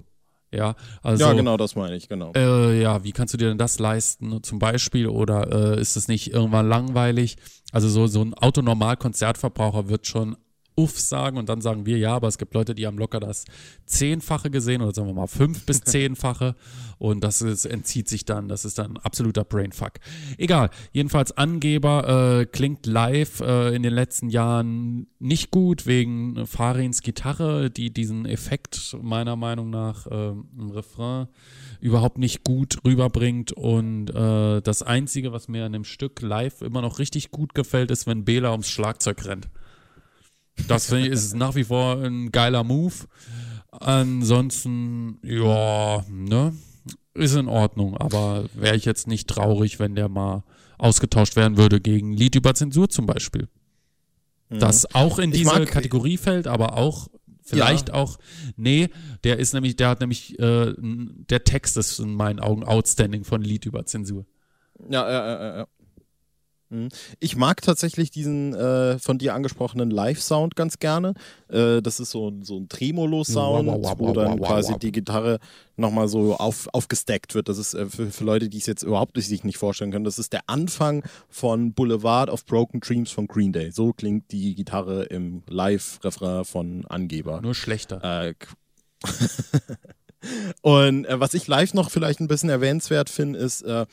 ja, 0.53 0.75
also, 1.01 1.25
ja, 1.25 1.33
genau, 1.33 1.55
das 1.57 1.75
meine 1.75 1.95
ich, 1.95 2.09
genau. 2.09 2.33
Äh, 2.35 2.81
ja, 2.81 3.03
wie 3.03 3.13
kannst 3.13 3.33
du 3.33 3.37
dir 3.37 3.49
denn 3.49 3.57
das 3.57 3.79
leisten, 3.79 4.43
zum 4.43 4.59
Beispiel? 4.59 5.07
Oder 5.07 5.77
äh, 5.77 5.81
ist 5.81 5.95
es 5.95 6.07
nicht 6.07 6.33
irgendwann 6.33 6.67
langweilig? 6.67 7.37
Also 7.71 7.87
so, 7.87 8.07
so 8.07 8.21
ein 8.21 8.33
Autonormal-Konzertverbraucher 8.33 9.87
wird 9.87 10.07
schon 10.07 10.35
uff 10.75 10.99
sagen 10.99 11.37
und 11.37 11.49
dann 11.49 11.61
sagen 11.61 11.85
wir 11.85 11.97
ja, 11.97 12.15
aber 12.15 12.27
es 12.27 12.37
gibt 12.37 12.53
Leute, 12.53 12.73
die 12.75 12.87
haben 12.87 12.97
locker 12.97 13.19
das 13.19 13.45
Zehnfache 13.85 14.49
gesehen 14.49 14.81
oder 14.81 14.93
sagen 14.93 15.07
wir 15.07 15.13
mal 15.13 15.27
fünf 15.27 15.65
bis 15.65 15.81
Zehnfache 15.83 16.55
und 16.97 17.23
das 17.23 17.41
ist, 17.41 17.65
entzieht 17.65 18.07
sich 18.07 18.25
dann, 18.25 18.47
das 18.47 18.63
ist 18.63 18.77
dann 18.77 18.97
absoluter 18.97 19.43
Brainfuck. 19.43 19.93
Egal, 20.37 20.69
jedenfalls 20.91 21.35
Angeber 21.35 22.41
äh, 22.41 22.45
klingt 22.45 22.85
live 22.85 23.41
äh, 23.41 23.75
in 23.75 23.83
den 23.83 23.93
letzten 23.93 24.29
Jahren 24.29 25.07
nicht 25.19 25.51
gut 25.51 25.87
wegen 25.87 26.45
Farins 26.45 27.01
Gitarre, 27.01 27.69
die 27.69 27.91
diesen 27.91 28.25
Effekt 28.25 28.95
meiner 29.01 29.35
Meinung 29.35 29.69
nach 29.69 30.07
äh, 30.07 30.29
im 30.29 30.71
Refrain 30.71 31.27
überhaupt 31.79 32.17
nicht 32.17 32.43
gut 32.43 32.77
rüberbringt 32.85 33.51
und 33.51 34.09
äh, 34.09 34.61
das 34.61 34.83
Einzige, 34.83 35.33
was 35.33 35.47
mir 35.47 35.65
an 35.65 35.73
dem 35.73 35.83
Stück 35.83 36.21
live 36.21 36.61
immer 36.61 36.81
noch 36.81 36.99
richtig 36.99 37.31
gut 37.31 37.55
gefällt, 37.55 37.91
ist, 37.91 38.07
wenn 38.07 38.23
Bela 38.23 38.51
ums 38.51 38.69
Schlagzeug 38.69 39.25
rennt. 39.25 39.49
Das 40.67 40.87
finde 40.87 41.07
ich 41.07 41.13
ist 41.13 41.35
nach 41.35 41.55
wie 41.55 41.63
vor 41.63 42.01
ein 42.01 42.31
geiler 42.31 42.63
Move. 42.63 42.93
Ansonsten, 43.71 45.19
ja, 45.23 46.03
ne, 46.09 46.53
ist 47.13 47.35
in 47.35 47.47
Ordnung, 47.47 47.97
aber 47.97 48.45
wäre 48.53 48.75
ich 48.75 48.85
jetzt 48.85 49.07
nicht 49.07 49.27
traurig, 49.29 49.79
wenn 49.79 49.95
der 49.95 50.09
mal 50.09 50.43
ausgetauscht 50.77 51.35
werden 51.35 51.57
würde 51.57 51.79
gegen 51.79 52.13
Lied 52.13 52.35
über 52.35 52.53
Zensur 52.53 52.89
zum 52.89 53.05
Beispiel. 53.05 53.47
Mhm. 54.49 54.59
Das 54.59 54.93
auch 54.93 55.19
in 55.19 55.31
diese 55.31 55.59
mag, 55.59 55.67
Kategorie 55.67 56.17
fällt, 56.17 56.47
aber 56.47 56.77
auch 56.77 57.07
vielleicht 57.43 57.89
ja. 57.89 57.95
auch, 57.95 58.17
nee, 58.55 58.89
der 59.23 59.39
ist 59.39 59.53
nämlich, 59.53 59.75
der 59.75 59.89
hat 59.89 59.99
nämlich, 59.99 60.37
äh, 60.39 60.73
der 60.77 61.43
Text 61.43 61.77
ist 61.77 61.99
in 61.99 62.13
meinen 62.13 62.39
Augen 62.39 62.63
outstanding 62.63 63.23
von 63.23 63.41
Lied 63.41 63.65
über 63.65 63.85
Zensur. 63.85 64.25
Ja, 64.89 65.09
ja, 65.09 65.27
ja, 65.27 65.57
ja. 65.57 65.67
Mhm. 66.71 66.89
Ich 67.19 67.35
mag 67.35 67.61
tatsächlich 67.61 68.11
diesen 68.11 68.53
äh, 68.53 68.97
von 68.97 69.17
dir 69.17 69.35
angesprochenen 69.35 69.91
Live-Sound 69.91 70.55
ganz 70.55 70.79
gerne. 70.79 71.13
Äh, 71.49 71.81
das 71.81 71.99
ist 71.99 72.11
so, 72.11 72.31
so 72.41 72.57
ein 72.57 72.69
Tremolo-Sound, 72.69 73.67
wo 73.99 74.13
dann 74.13 74.39
quasi 74.39 74.79
die 74.79 74.91
Gitarre 74.91 75.39
nochmal 75.75 76.07
so 76.07 76.35
auf, 76.35 76.69
aufgestackt 76.73 77.35
wird. 77.35 77.49
Das 77.49 77.57
ist 77.57 77.73
äh, 77.73 77.85
für, 77.85 78.09
für, 78.09 78.23
Leute, 78.23 78.49
die 78.49 78.57
es 78.57 78.65
jetzt 78.65 78.83
überhaupt 78.83 79.21
sich 79.21 79.43
nicht 79.43 79.57
vorstellen 79.57 79.91
können, 79.91 80.05
das 80.05 80.17
ist 80.17 80.33
der 80.33 80.41
Anfang 80.47 81.03
von 81.29 81.73
Boulevard 81.73 82.29
of 82.29 82.45
Broken 82.45 82.79
Dreams 82.79 83.11
von 83.11 83.27
Green 83.27 83.51
Day. 83.51 83.71
So 83.71 83.91
klingt 83.93 84.31
die 84.31 84.55
Gitarre 84.55 85.03
im 85.03 85.43
Live-Refrain 85.47 86.45
von 86.45 86.85
Angeber. 86.85 87.41
Nur 87.41 87.53
schlechter. 87.53 88.29
Äh, 88.29 88.33
Und 90.61 91.05
äh, 91.05 91.19
was 91.19 91.33
ich 91.33 91.47
live 91.47 91.73
noch 91.73 91.89
vielleicht 91.89 92.19
ein 92.19 92.27
bisschen 92.27 92.49
erwähnenswert 92.49 93.09
finde, 93.09 93.39
ist 93.39 93.63
äh, 93.63 93.85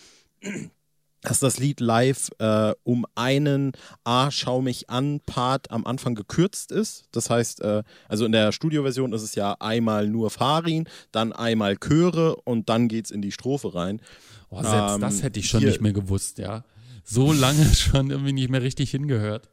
dass 1.23 1.41
das 1.41 1.59
Lied 1.59 1.81
live 1.81 2.31
äh, 2.39 2.73
um 2.85 3.07
einen 3.15 3.73
A, 4.05 4.31
schau 4.31 4.63
mich 4.63 4.89
an 4.89 5.21
Part 5.27 5.71
am 5.71 5.85
Anfang 5.85 6.15
gekürzt 6.15 6.73
ist. 6.73 7.05
Das 7.13 7.31
heißt, 7.31 7.61
äh, 7.63 7.83
also 8.09 8.25
in 8.25 8.33
der 8.33 8.53
Studioversion 8.53 9.13
ist 9.13 9.23
es 9.23 9.35
ja 9.35 9.57
einmal 9.61 10.09
nur 10.09 10.31
Farin, 10.31 10.89
dann 11.13 11.33
einmal 11.33 11.77
Chöre 11.77 12.37
und 12.37 12.69
dann 12.69 12.89
geht's 12.89 13.11
in 13.11 13.23
die 13.23 13.33
Strophe 13.33 13.75
rein. 13.75 14.01
Oh, 14.51 14.63
selbst 14.63 14.95
ähm, 14.95 15.01
das 15.01 15.23
hätte 15.23 15.41
ich 15.41 15.49
schon 15.49 15.65
nicht 15.65 15.81
mehr 15.81 15.93
gewusst, 15.93 16.39
ja. 16.39 16.65
So 17.05 17.33
lange 17.33 17.65
schon 17.75 18.11
irgendwie 18.11 18.33
nicht 18.33 18.51
mehr 18.51 18.63
richtig 18.63 18.91
hingehört. 18.91 19.49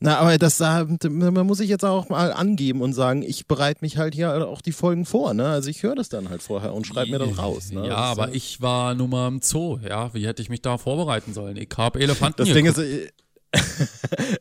Na, 0.00 0.18
aber 0.18 0.36
das 0.38 0.60
man 0.60 1.46
muss 1.46 1.58
sich 1.58 1.68
jetzt 1.68 1.84
auch 1.84 2.08
mal 2.08 2.32
angeben 2.32 2.82
und 2.82 2.92
sagen, 2.92 3.22
ich 3.22 3.46
bereite 3.46 3.80
mich 3.82 3.96
halt 3.96 4.14
hier 4.14 4.46
auch 4.48 4.60
die 4.60 4.72
Folgen 4.72 5.06
vor, 5.06 5.34
ne? 5.34 5.46
Also 5.46 5.70
ich 5.70 5.82
höre 5.82 5.94
das 5.94 6.08
dann 6.08 6.30
halt 6.30 6.42
vorher 6.42 6.74
und 6.74 6.86
schreibe 6.86 7.10
mir 7.10 7.18
das 7.18 7.38
raus. 7.38 7.70
Ne? 7.70 7.86
Ja, 7.86 8.10
das 8.10 8.18
aber 8.18 8.28
ist, 8.28 8.36
ich 8.36 8.60
war 8.60 8.94
nur 8.94 9.08
mal 9.08 9.28
im 9.28 9.40
Zoo, 9.40 9.78
ja. 9.86 10.12
Wie 10.14 10.26
hätte 10.26 10.42
ich 10.42 10.48
mich 10.48 10.62
da 10.62 10.78
vorbereiten 10.78 11.32
sollen? 11.32 11.56
Ich 11.56 11.70
habe 11.76 12.00
Elefanten 12.00 12.44
Das 12.44 12.52
Ding 12.52 12.66
ist, 12.66 12.78
ich, 12.78 13.12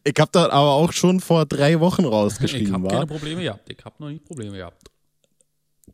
ich 0.03 0.15
habe 0.19 0.31
das 0.31 0.49
aber 0.49 0.71
auch 0.71 0.91
schon 0.91 1.19
vor 1.19 1.45
drei 1.45 1.79
Wochen 1.79 2.05
rausgeschrieben. 2.05 2.67
Ich 2.67 2.73
habe 2.73 2.87
keine 2.87 3.07
Probleme 3.07 3.43
gehabt. 3.43 3.69
Ich 3.69 3.85
habe 3.85 3.95
noch 3.99 4.09
nie 4.09 4.19
Probleme 4.19 4.57
gehabt. 4.57 4.89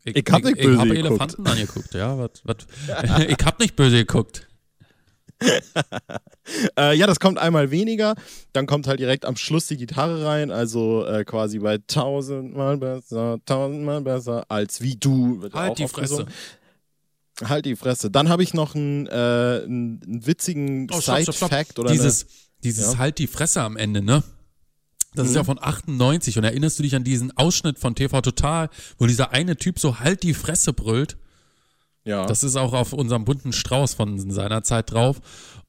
Ich, 0.04 0.16
ich 0.16 0.32
habe 0.32 0.46
nicht 0.46 0.56
böse 0.56 0.68
ich, 0.70 0.74
ich 0.74 0.78
hab 0.78 0.96
Elefanten 0.96 1.46
angeguckt, 1.46 1.94
ja. 1.94 2.18
Wat, 2.18 2.40
wat, 2.44 2.66
ich 3.28 3.44
habe 3.44 3.62
nicht 3.62 3.76
böse 3.76 3.98
geguckt. 3.98 4.48
äh, 6.78 6.96
ja, 6.96 7.06
das 7.06 7.20
kommt 7.20 7.38
einmal 7.38 7.70
weniger. 7.70 8.14
Dann 8.52 8.66
kommt 8.66 8.86
halt 8.86 9.00
direkt 9.00 9.24
am 9.24 9.36
Schluss 9.36 9.66
die 9.66 9.76
Gitarre 9.76 10.24
rein. 10.24 10.50
Also 10.50 11.04
äh, 11.06 11.24
quasi 11.24 11.58
bei 11.58 11.78
tausendmal 11.86 12.76
besser, 12.76 13.38
tausendmal 13.46 14.00
besser 14.02 14.44
als 14.48 14.80
wie 14.80 14.96
du. 14.96 15.48
Halt 15.52 15.78
die. 15.78 15.88
Fresse. 15.88 16.26
Halt 17.42 17.64
die 17.64 17.76
Fresse. 17.76 18.10
Dann 18.10 18.28
habe 18.28 18.42
ich 18.42 18.52
noch 18.52 18.74
einen, 18.74 19.06
äh, 19.06 19.10
einen, 19.10 20.00
einen 20.04 20.26
witzigen 20.26 20.88
Oh. 20.92 21.00
Side-Fact 21.00 21.78
oder 21.78 21.90
Dieses, 21.90 22.26
dieses 22.62 22.92
Ja. 22.94 22.98
halt 22.98 23.18
die 23.18 23.26
Fresse 23.26 23.62
am 23.62 23.76
Ende, 23.78 24.02
ne? 24.02 24.22
Das 25.14 25.26
ist 25.26 25.32
Mhm. 25.32 25.36
ja 25.38 25.44
von 25.44 25.58
98 25.60 26.36
und 26.38 26.44
erinnerst 26.44 26.78
du 26.78 26.82
dich 26.82 26.94
an 26.94 27.02
diesen 27.02 27.36
Ausschnitt 27.36 27.78
von 27.78 27.94
TV 27.94 28.20
Total, 28.20 28.68
wo 28.98 29.06
dieser 29.06 29.32
eine 29.32 29.56
Typ 29.56 29.78
so 29.78 30.00
halt 30.00 30.22
die 30.22 30.34
Fresse 30.34 30.72
brüllt? 30.72 31.16
Ja. 32.10 32.26
Das 32.26 32.42
ist 32.42 32.56
auch 32.56 32.72
auf 32.72 32.92
unserem 32.92 33.24
bunten 33.24 33.52
Strauß 33.52 33.94
von 33.94 34.30
seiner 34.30 34.62
Zeit 34.62 34.92
drauf. 34.92 35.20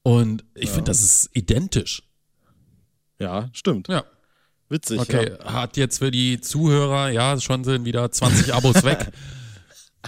Und 0.02 0.44
ich 0.54 0.70
finde, 0.70 0.90
das 0.90 1.00
ist 1.00 1.30
identisch. 1.32 2.02
ja, 3.18 3.48
stimmt. 3.52 3.88
Ja. 3.88 4.04
Witzig. 4.68 5.00
Okay, 5.00 5.32
hat 5.44 5.76
jetzt 5.76 5.98
für 5.98 6.10
die 6.10 6.40
Zuhörer, 6.40 7.10
ja, 7.10 7.38
schon 7.38 7.62
sind 7.62 7.84
wieder 7.84 8.10
20 8.10 8.54
Abos 8.54 8.82
weg. 8.84 9.10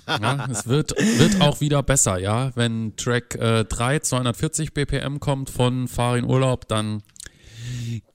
Ja, 0.08 0.48
es 0.50 0.66
wird, 0.66 0.90
wird 0.90 1.40
auch 1.40 1.60
wieder 1.60 1.80
besser, 1.84 2.18
ja. 2.18 2.50
Wenn 2.56 2.96
Track 2.96 3.36
äh, 3.36 3.64
3 3.64 4.00
240 4.00 4.74
BPM 4.74 5.20
kommt 5.20 5.50
von 5.50 5.86
Farin 5.86 6.24
Urlaub, 6.24 6.66
dann 6.66 7.04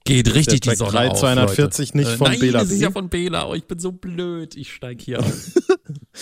geht 0.03 0.35
richtig 0.35 0.59
die 0.59 0.69
Track 0.71 0.77
Sonne 0.77 0.91
3 0.91 1.07
auf, 1.11 1.19
240 1.19 1.93
Leute. 1.93 1.97
nicht 1.97 2.17
von 2.17 2.31
nein, 2.31 2.39
Bela 2.41 2.59
das 2.59 2.71
ist 2.71 2.81
ja 2.81 2.91
von 2.91 3.07
Bela. 3.07 3.47
Oh, 3.47 3.53
ich 3.53 3.63
bin 3.63 3.79
so 3.79 3.93
blöd. 3.93 4.57
Ich 4.57 4.73
steig 4.73 4.99
hier 5.01 5.19
auf. 5.19 5.53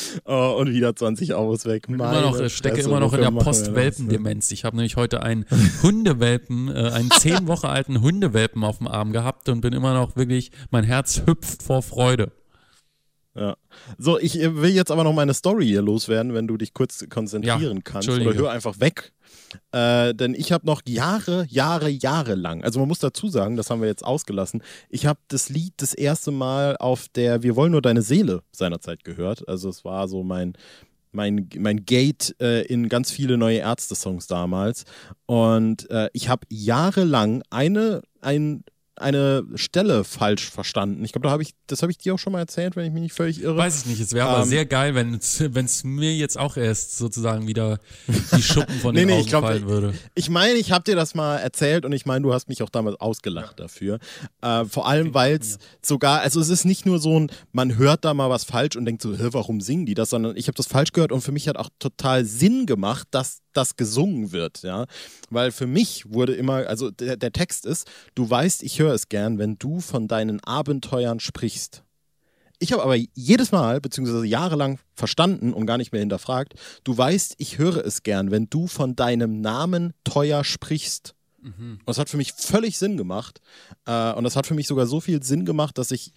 Oh, 0.25 0.57
und 0.59 0.71
wieder 0.73 0.95
20 0.95 1.33
Euros 1.33 1.65
weg. 1.65 1.87
immer 1.87 2.21
noch, 2.21 2.39
äh, 2.39 2.49
stecke 2.49 2.81
immer 2.81 2.99
noch 2.99 3.13
in 3.13 3.21
der 3.21 3.31
Postwelpendemenz. 3.31 4.51
Ich 4.51 4.65
habe 4.65 4.75
nämlich 4.75 4.95
heute 4.95 5.23
einen 5.23 5.45
Hundewelpen, 5.81 6.69
äh, 6.69 6.91
einen 6.91 7.11
zehn 7.11 7.47
Wochen 7.47 7.67
alten 7.67 8.01
Hundewelpen 8.01 8.63
auf 8.63 8.79
dem 8.79 8.87
Arm 8.87 9.11
gehabt 9.13 9.49
und 9.49 9.61
bin 9.61 9.73
immer 9.73 9.93
noch 9.93 10.15
wirklich, 10.15 10.51
mein 10.71 10.83
Herz 10.83 11.21
hüpft 11.25 11.63
vor 11.63 11.81
Freude. 11.81 12.31
Ja. 13.35 13.55
So, 13.97 14.19
ich 14.19 14.39
äh, 14.39 14.61
will 14.61 14.71
jetzt 14.71 14.91
aber 14.91 15.03
noch 15.03 15.13
meine 15.13 15.33
Story 15.33 15.67
hier 15.67 15.81
loswerden, 15.81 16.33
wenn 16.33 16.47
du 16.47 16.57
dich 16.57 16.73
kurz 16.73 17.05
konzentrieren 17.09 17.77
Ja, 17.77 17.81
kannst. 17.83 18.09
Oder 18.09 18.33
hör 18.33 18.51
einfach 18.51 18.79
weg. 18.79 19.13
Äh, 19.71 20.13
denn 20.13 20.33
ich 20.33 20.51
habe 20.51 20.65
noch 20.65 20.81
Jahre, 20.87 21.45
Jahre, 21.49 21.89
Jahre 21.89 22.35
lang, 22.35 22.63
also 22.63 22.79
man 22.79 22.87
muss 22.87 22.99
dazu 22.99 23.29
sagen, 23.29 23.55
das 23.55 23.69
haben 23.69 23.81
wir 23.81 23.87
jetzt 23.87 24.05
ausgelassen, 24.05 24.61
ich 24.89 25.05
habe 25.05 25.19
das 25.27 25.49
Lied 25.49 25.73
das 25.77 25.93
erste 25.93 26.31
Mal 26.31 26.77
auf 26.77 27.07
der 27.09 27.43
Wir 27.43 27.55
wollen 27.55 27.71
nur 27.71 27.81
deine 27.81 28.01
Seele 28.01 28.43
seinerzeit 28.51 29.03
gehört. 29.03 29.47
Also 29.47 29.69
es 29.69 29.85
war 29.85 30.07
so 30.07 30.23
mein, 30.23 30.53
mein, 31.11 31.49
mein 31.57 31.85
Gate 31.85 32.35
äh, 32.39 32.65
in 32.65 32.89
ganz 32.89 33.11
viele 33.11 33.37
neue 33.37 33.59
Ärzte-Songs 33.59 34.27
damals. 34.27 34.85
Und 35.25 35.89
äh, 35.89 36.09
ich 36.13 36.29
habe 36.29 36.45
jahrelang 36.49 37.43
eine, 37.49 38.01
ein, 38.21 38.63
eine 38.97 39.43
Stelle 39.55 40.03
falsch 40.03 40.49
verstanden. 40.49 41.03
Ich 41.03 41.11
glaube, 41.11 41.27
da 41.27 41.31
habe 41.31 41.43
ich, 41.43 41.51
das 41.67 41.81
habe 41.81 41.91
ich 41.91 41.97
dir 41.97 42.13
auch 42.13 42.19
schon 42.19 42.33
mal 42.33 42.39
erzählt, 42.39 42.75
wenn 42.75 42.85
ich 42.85 42.91
mich 42.91 43.01
nicht 43.01 43.13
völlig 43.13 43.41
irre. 43.41 43.57
Weiß 43.57 43.81
ich 43.81 43.85
nicht, 43.85 43.99
es 43.99 44.13
wäre 44.13 44.27
aber 44.27 44.43
Ähm, 44.43 44.49
sehr 44.49 44.65
geil, 44.65 44.95
wenn 44.95 45.13
es 45.15 45.83
mir 45.83 46.13
jetzt 46.15 46.37
auch 46.37 46.57
erst 46.57 46.97
sozusagen 46.97 47.47
wieder 47.47 47.79
die 48.07 48.41
Schuppen 48.41 48.75
von 48.79 48.93
Nee, 48.95 49.01
den 49.03 49.07
nee, 49.07 49.13
Augen 49.13 49.21
ich 49.21 49.27
glaub, 49.27 49.43
fallen 49.43 49.67
würde. 49.67 49.93
Ich 50.15 50.29
meine, 50.29 50.55
ich 50.55 50.71
habe 50.71 50.83
dir 50.83 50.95
das 50.95 51.15
mal 51.15 51.37
erzählt 51.37 51.85
und 51.85 51.91
ich 51.91 52.05
meine, 52.05 52.23
du 52.23 52.33
hast 52.33 52.49
mich 52.49 52.63
auch 52.63 52.69
damals 52.69 52.99
ausgelacht 52.99 53.59
dafür. 53.59 53.99
Äh, 54.41 54.65
vor 54.65 54.87
allem, 54.87 55.13
weil 55.13 55.37
es 55.37 55.57
sogar, 55.81 56.21
also 56.21 56.39
es 56.39 56.49
ist 56.49 56.65
nicht 56.65 56.85
nur 56.85 56.99
so 56.99 57.19
ein, 57.19 57.31
man 57.51 57.77
hört 57.77 58.05
da 58.05 58.13
mal 58.13 58.29
was 58.29 58.43
falsch 58.43 58.75
und 58.75 58.85
denkt 58.85 59.01
so, 59.01 59.15
warum 59.33 59.61
singen 59.61 59.85
die 59.85 59.93
das, 59.93 60.09
sondern 60.09 60.35
ich 60.37 60.47
habe 60.47 60.55
das 60.55 60.67
falsch 60.67 60.91
gehört 60.91 61.11
und 61.11 61.21
für 61.21 61.31
mich 61.31 61.47
hat 61.47 61.57
auch 61.57 61.69
total 61.79 62.25
Sinn 62.25 62.65
gemacht, 62.65 63.07
dass 63.11 63.39
das 63.57 63.75
gesungen 63.75 64.31
wird, 64.31 64.63
ja. 64.63 64.85
Weil 65.29 65.51
für 65.51 65.67
mich 65.67 66.11
wurde 66.11 66.33
immer, 66.33 66.67
also 66.67 66.91
der, 66.91 67.17
der 67.17 67.31
Text 67.31 67.65
ist, 67.65 67.89
du 68.15 68.29
weißt, 68.29 68.63
ich 68.63 68.79
höre 68.79 68.93
es 68.93 69.09
gern, 69.09 69.37
wenn 69.39 69.57
du 69.57 69.79
von 69.79 70.07
deinen 70.07 70.43
Abenteuern 70.43 71.19
sprichst. 71.19 71.83
Ich 72.59 72.71
habe 72.71 72.83
aber 72.83 72.95
jedes 72.95 73.51
Mal, 73.51 73.81
beziehungsweise 73.81 74.25
jahrelang 74.25 74.79
verstanden 74.95 75.53
und 75.53 75.67
gar 75.67 75.77
nicht 75.77 75.91
mehr 75.91 75.99
hinterfragt, 75.99 76.55
du 76.83 76.97
weißt, 76.97 77.35
ich 77.37 77.57
höre 77.59 77.85
es 77.85 78.01
gern, 78.01 78.31
wenn 78.31 78.49
du 78.49 78.67
von 78.67 78.95
deinem 78.95 79.41
Namen 79.41 79.93
teuer 80.03 80.43
sprichst. 80.43 81.13
Und 81.79 81.87
das 81.87 81.99
hat 81.99 82.09
für 82.09 82.17
mich 82.17 82.33
völlig 82.33 82.77
Sinn 82.77 82.97
gemacht. 82.97 83.41
Äh, 83.85 84.13
und 84.13 84.23
das 84.23 84.35
hat 84.35 84.47
für 84.47 84.55
mich 84.55 84.67
sogar 84.67 84.87
so 84.87 84.99
viel 84.99 85.21
Sinn 85.23 85.45
gemacht, 85.45 85.77
dass 85.77 85.91
ich, 85.91 86.13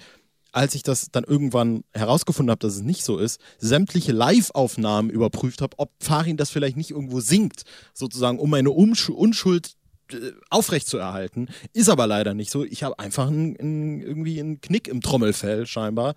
als 0.53 0.75
ich 0.75 0.83
das 0.83 1.09
dann 1.13 1.25
irgendwann 1.25 1.85
herausgefunden 1.95 2.51
habe, 2.51 2.59
dass 2.61 2.75
es 2.77 2.83
nicht 2.83 3.05
so 3.05 3.19
ist, 3.19 3.41
sämtliche 3.59 4.13
Live-Aufnahmen 4.13 5.11
überprüft 5.11 5.63
habe, 5.63 5.79
ob 5.79 5.91
Farin 6.01 6.37
das 6.37 6.51
vielleicht 6.51 6.77
nicht 6.77 6.91
irgendwo 6.91 7.21
singt, 7.21 7.63
sozusagen, 7.95 8.39
um 8.39 8.51
meine 8.51 8.71
Umsch 8.71 9.09
Unschuld 9.11 9.73
äh, 10.13 10.17
aufrechtzuerhalten. 10.51 11.49
Ist 11.73 11.89
aber 11.89 12.07
leider 12.07 12.35
nicht 12.35 12.51
so. 12.51 12.65
Ich 12.65 12.83
habe 12.83 12.99
einfach 12.99 13.29
ein, 13.29 13.57
ein, 13.61 14.01
irgendwie 14.01 14.41
einen 14.41 14.61
Knick 14.61 14.89
im 14.89 15.01
Trommelfell 15.01 15.67
scheinbar. 15.67 16.15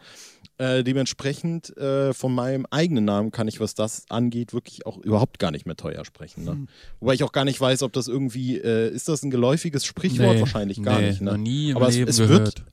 Äh, 0.60 0.84
dementsprechend 0.84 1.76
äh, 1.78 2.14
von 2.14 2.34
meinem 2.34 2.68
eigenen 2.70 3.06
Namen 3.06 3.32
kann 3.32 3.48
ich, 3.48 3.60
was 3.60 3.74
das 3.74 4.06
angeht, 4.10 4.54
wirklich 4.54 4.86
auch 4.86 4.98
überhaupt 5.00 5.40
gar 5.40 5.50
nicht 5.50 5.66
mehr 5.66 5.76
teuer 5.76 6.06
sprechen. 6.06 6.44
Ne? 6.44 6.68
Wobei 7.00 7.16
ich 7.16 7.24
auch 7.24 7.32
gar 7.32 7.44
nicht 7.44 7.60
weiß, 7.60 7.82
ob 7.82 7.92
das 7.94 8.08
irgendwie, 8.08 8.58
äh, 8.60 8.90
ist 8.94 9.10
das 9.10 9.24
ein 9.24 9.32
geläufiges 9.32 9.84
Sprichwort? 9.84 10.36
Nee, 10.36 10.42
Wahrscheinlich 10.42 10.84
gar 10.84 11.00
nee, 11.00 11.10
nicht. 11.10 11.22
Ne? 11.22 11.32
Noch 11.32 11.38
nie 11.38 11.72
im 11.72 11.78
Aber 11.78 11.88
es- 11.88 11.96
Leben 11.96 12.10
es 12.10 12.18
gehört. 12.18 12.40
wird- 12.60 12.64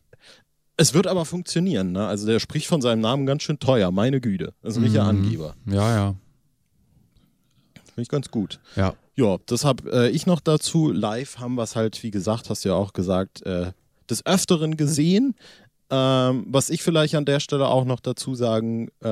Es 0.81 0.95
wird 0.95 1.07
aber 1.07 1.27
funktionieren. 1.27 1.93
Ne? 1.93 2.07
Also 2.07 2.27
der 2.27 2.40
spricht 2.40 2.66
von 2.66 2.81
seinem 2.81 3.01
Namen 3.01 3.27
ganz 3.27 3.43
schön 3.43 3.59
teuer, 3.59 3.90
meine 3.90 4.19
Güte. 4.19 4.55
Das 4.62 4.73
ist 4.73 4.77
ein 4.79 4.85
richtiger 4.85 5.05
Mhm. 5.12 5.25
Angeber. 5.25 5.55
Ja, 5.66 5.95
ja. 5.95 6.14
Finde 7.85 8.03
ich 8.03 8.09
ganz 8.09 8.31
gut. 8.31 8.61
Ja. 8.77 8.95
Ja, 9.14 9.37
das 9.45 9.66
habe 9.66 9.93
äh, 9.93 10.09
ich 10.09 10.25
noch 10.25 10.40
dazu. 10.40 10.90
Live 10.90 11.38
haben 11.38 11.57
wir 11.57 11.64
es 11.64 11.77
halt, 11.77 12.03
wie 12.03 12.11
gesagt, 12.11 12.49
hast 12.49 12.64
du 12.64 12.71
ja 12.71 12.77
auch 12.77 12.95
gesagt, 12.95 13.43
äh, 13.43 13.73
des 14.09 14.25
Öfteren 14.25 14.79
gesehen. 14.79 15.35
Ähm, 15.90 16.47
was 16.49 16.71
ich 16.71 16.83
vielleicht 16.83 17.14
an 17.14 17.27
der 17.27 17.40
Stelle 17.40 17.69
auch 17.69 17.85
noch 17.85 18.01
dazu 18.01 18.35
sagen 18.35 18.88
äh, 19.01 19.07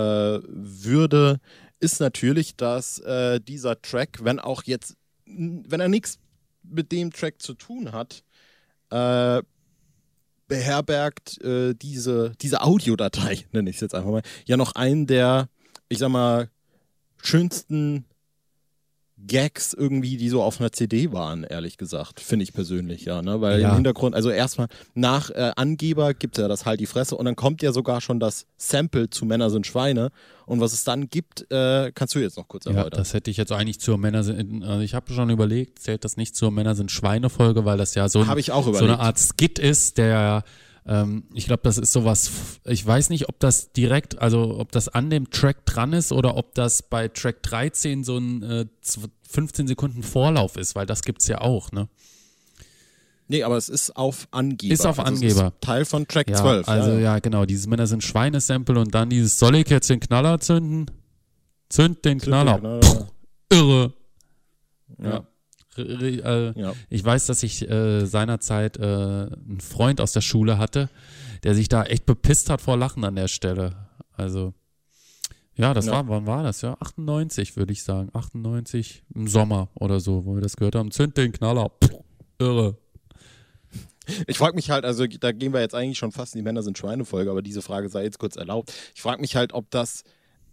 würde, 0.47 1.39
ist 1.81 2.01
natürlich, 2.01 2.57
dass 2.57 2.99
äh, 3.01 3.41
dieser 3.41 3.83
Track, 3.83 4.21
wenn 4.23 4.39
auch 4.39 4.63
jetzt, 4.63 4.97
wenn 5.27 5.81
er 5.81 5.89
nichts 5.89 6.19
mit 6.63 6.93
dem 6.93 7.13
Track 7.13 7.43
zu 7.43 7.53
tun 7.53 7.93
hat, 7.93 8.25
äh, 8.91 9.43
beherbergt 10.49 11.41
äh, 11.43 11.75
diese, 11.75 12.33
diese 12.41 12.63
Audiodatei, 12.63 13.47
nenne 13.53 13.71
ich 13.71 13.77
es 13.77 13.81
jetzt 13.81 13.95
einfach 13.95 14.11
mal, 14.11 14.23
ja 14.47 14.57
noch 14.57 14.75
einen 14.75 15.07
der, 15.07 15.49
ich 15.89 15.99
sag 15.99 16.09
mal, 16.09 16.49
schönsten 17.23 18.05
Gags 19.27 19.75
irgendwie, 19.75 20.17
die 20.17 20.29
so 20.29 20.43
auf 20.43 20.61
einer 20.61 20.71
CD 20.73 21.13
waren, 21.13 21.45
ehrlich 21.45 21.77
gesagt, 21.77 22.21
finde 22.21 22.45
ich 22.45 22.53
persönlich, 22.53 23.05
ja, 23.05 23.21
ne? 23.21 23.41
Weil 23.41 23.61
Ja. 23.61 23.71
im 23.71 23.75
Hintergrund, 23.75 24.15
also 24.15 24.31
erstmal 24.31 24.69
nach 24.95 25.31
äh, 25.31 25.53
Angeber 25.57 26.15
gibt 26.15 26.39
es 26.39 26.43
ja 26.43 26.49
das 26.49 26.65
halt 26.65 26.81
die 26.81 26.87
Fresse 26.87 27.17
und 27.17 27.25
dann 27.25 27.37
kommt 27.37 27.61
ja 27.63 27.73
sogar 27.73 28.01
schon 28.01 28.21
das 28.21 28.47
Sample 28.57 29.11
zu 29.11 29.27
Männer 29.27 29.51
sind 29.51 29.67
Schweine 29.67 30.11
und 30.47 30.61
was 30.61 30.73
es 30.73 30.85
dann 30.85 31.09
gibt, 31.11 31.51
äh, 31.51 31.91
kannst 31.95 32.15
du 32.15 32.21
jetzt 32.21 32.37
noch 32.37 32.49
kurz 32.49 32.65
Ja, 32.67 32.71
erläutern. 32.73 32.99
das 32.99 33.13
hätte 33.13 33.31
ich 33.31 33.37
jetzt 33.37 33.53
eigentlich 33.53 33.81
zur 33.81 33.99
Männer 33.99 34.23
sind, 34.23 34.63
also 34.65 34.81
ich 34.83 34.95
habe 34.95 35.13
schon 35.13 35.31
überlegt, 35.31 35.81
zählt 35.81 36.05
das 36.05 36.17
nicht 36.17 36.37
zur 36.37 36.51
Männer 36.51 36.75
sind 36.75 36.91
Schweine-Folge, 36.91 37.65
weil 37.65 37.77
das 37.77 37.95
ja 37.95 38.09
so, 38.09 38.21
ein, 38.21 38.43
so 38.43 38.77
eine 38.79 39.01
Art 39.01 39.19
Skit 39.19 39.59
ist, 39.59 39.99
der 39.99 40.43
ähm, 40.89 41.25
ich 41.35 41.47
glaube, 41.47 41.61
das 41.63 41.79
ist 41.79 41.93
sowas, 41.93 42.31
ich 42.65 42.85
weiß 42.85 43.11
nicht, 43.11 43.29
ob 43.29 43.39
das 43.39 43.73
direkt, 43.73 44.19
also 44.19 44.59
ob 44.59 44.73
das 44.73 44.89
an 44.89 45.11
dem 45.11 45.31
Track 45.31 45.65
dran 45.67 45.93
ist 45.93 46.11
oder 46.13 46.37
ob 46.37 46.55
das 46.55 46.83
bei 46.83 47.09
Track 47.09 47.43
13 47.43 48.03
so 48.05 48.17
ein 48.19 48.43
äh, 48.43 48.67
zw- 48.85 49.09
15 49.31 49.69
Sekunden 49.69 50.03
Vorlauf 50.03 50.57
ist, 50.57 50.75
weil 50.75 50.87
das 50.87 51.03
gibt's 51.03 51.29
ja 51.29 51.41
auch, 51.43 51.71
ne? 51.73 51.89
nee, 53.31 53.43
aber 53.43 53.59
es 53.59 53.69
ist 53.69 53.95
auf 53.95 54.27
Angeber. 54.31 54.73
Ist 54.73 54.87
auf 54.87 54.99
also 54.99 55.13
es 55.13 55.33
Angeber. 55.35 55.49
Ist 55.49 55.61
Teil 55.61 55.85
von 55.85 56.09
Track 56.09 56.31
Ja, 56.31 56.37
12. 56.37 56.67
also 56.69 56.93
ja, 56.93 56.99
ja, 56.99 57.19
genau, 57.19 57.45
dieses 57.45 57.67
Männer 57.67 57.87
sind 57.87 58.03
Schweine-Sample 58.03 58.81
und 58.81 58.95
dann 58.95 59.11
dieses 59.11 59.39
soll 59.39 59.55
ich 59.57 59.69
jetzt 59.69 59.91
den 59.91 60.01
Knaller 60.01 60.41
zünden? 60.41 60.87
Zünd 61.69 62.03
den 62.07 62.19
Knaller. 62.19 62.59
Genau. 62.59 63.07
Irre. 63.53 63.93
Ja. 65.03 65.11
R- 65.11 65.27
äh, 65.83 66.53
Ja. 66.61 66.73
Ich 66.91 67.05
weiß, 67.05 67.27
dass 67.27 67.43
ich 67.43 67.69
äh, 67.69 68.07
seinerzeit 68.07 68.77
äh, 68.79 68.83
einen 68.83 69.61
Freund 69.61 70.01
aus 70.01 70.13
der 70.13 70.21
Schule 70.21 70.59
hatte, 70.59 70.89
der 71.45 71.55
sich 71.55 71.69
da 71.69 71.85
echt 71.85 72.07
bepisst 72.07 72.51
hat 72.51 72.61
vor 72.61 72.77
Lachen 72.77 73.05
an 73.05 73.17
der 73.17 73.29
Stelle. 73.29 73.89
Also, 74.13 74.55
ja, 75.55 75.75
das 75.75 75.87
Ja. 75.87 75.93
war, 75.93 76.09
wann 76.09 76.27
war 76.27 76.43
das? 76.43 76.61
Ja, 76.63 76.77
98 76.81 77.57
würde 77.57 77.73
ich 77.73 77.83
sagen. 77.83 78.11
98 78.13 79.03
im 79.15 79.27
Sommer 79.29 79.69
oder 79.75 80.01
so, 80.01 80.25
wo 80.25 80.35
wir 80.35 80.41
das 80.43 80.57
gehört 80.57 80.75
haben. 80.75 80.91
Zünd 80.91 81.17
den 81.17 81.33
Knaller. 81.33 81.69
Puh, 81.69 82.05
irre. 82.39 82.77
Ich 84.27 84.39
frage 84.39 84.55
mich 84.57 84.71
halt, 84.71 84.85
also 84.87 85.07
da 85.07 85.33
gehen 85.33 85.53
wir 85.53 85.61
jetzt 85.61 85.75
eigentlich 85.75 85.99
schon 85.99 86.13
fast 86.13 86.35
in 86.35 86.39
die 86.39 86.43
Männer 86.43 86.63
sind 86.63 86.79
Schweine-Folge, 86.79 87.31
aber 87.31 87.43
diese 87.43 87.61
Frage 87.61 87.91
sei 87.91 88.05
jetzt 88.05 88.19
kurz 88.19 88.37
erlaubt. 88.37 88.73
Ich 88.95 89.03
frage 89.03 89.21
mich 89.21 89.37
halt, 89.37 89.53
ob 89.53 89.71
das 89.71 90.03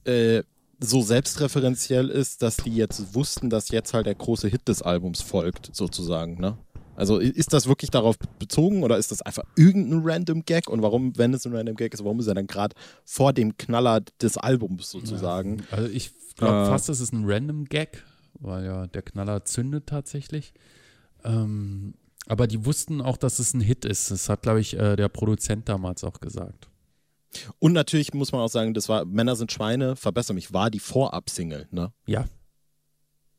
äh, 0.06 0.44
so 0.80 1.02
selbstreferenziell 1.02 2.10
ist, 2.10 2.42
dass 2.42 2.58
die 2.58 2.76
jetzt 2.76 3.14
wussten, 3.16 3.50
dass 3.50 3.70
jetzt 3.70 3.94
halt 3.94 4.06
der 4.06 4.16
große 4.16 4.48
Hit 4.48 4.68
des 4.68 4.82
Albums 4.82 5.22
folgt, 5.22 5.70
sozusagen, 5.74 6.40
ne? 6.40 6.58
Also 6.98 7.18
ist 7.20 7.52
das 7.52 7.68
wirklich 7.68 7.92
darauf 7.92 8.18
bezogen 8.40 8.84
oder 8.84 8.98
ist 8.98 9.12
das 9.12 9.22
einfach 9.22 9.44
irgendein 9.58 10.02
random 10.06 10.46
Gag? 10.46 10.70
Und 10.70 10.82
warum, 10.82 11.18
wenn 11.18 11.34
es 11.34 11.46
ein 11.46 11.54
random 11.54 11.76
Gag 11.76 11.94
ist, 11.94 12.04
warum 12.06 12.22
ist 12.22 12.28
er 12.28 12.36
dann 12.36 12.48
gerade 12.48 12.74
vor 13.04 13.34
dem 13.34 13.58
Knaller 13.58 14.00
des 14.22 14.38
Albums 14.38 14.92
sozusagen? 14.92 15.64
Also 15.72 15.90
ich 15.90 16.12
glaube 16.36 16.54
Äh. 16.54 16.66
fast, 16.68 16.88
es 16.88 17.02
ist 17.02 17.12
ein 17.12 17.26
Random 17.30 17.66
Gag, 17.66 18.02
weil 18.40 18.64
ja 18.64 18.88
der 18.88 19.02
Knaller 19.02 19.44
zündet 19.44 19.88
tatsächlich. 19.88 20.54
Ähm, 21.26 21.96
aber 22.28 22.48
die 22.48 22.66
wussten 22.66 23.02
auch, 23.02 23.18
dass 23.18 23.40
es 23.40 23.54
ein 23.54 23.62
Hit 23.62 23.84
ist. 23.84 24.10
Das 24.12 24.30
hat, 24.30 24.44
glaube 24.44 24.62
ich, 24.62 24.78
äh, 24.78 24.96
der 24.96 25.10
Produzent 25.10 25.68
damals 25.68 26.04
auch 26.06 26.22
gesagt. 26.22 26.70
Und 27.60 27.74
natürlich 27.74 28.14
muss 28.14 28.32
man 28.32 28.42
auch 28.42 28.50
sagen, 28.50 28.74
das 28.74 28.90
war 28.90 29.06
Männer 29.06 29.36
sind 29.36 29.52
Schweine, 29.52 29.96
verbessere 29.96 30.34
mich, 30.36 30.54
war 30.54 30.70
die 30.70 30.80
Vorab-Single, 30.80 31.68
ne? 31.72 31.92
Ja. 32.06 32.26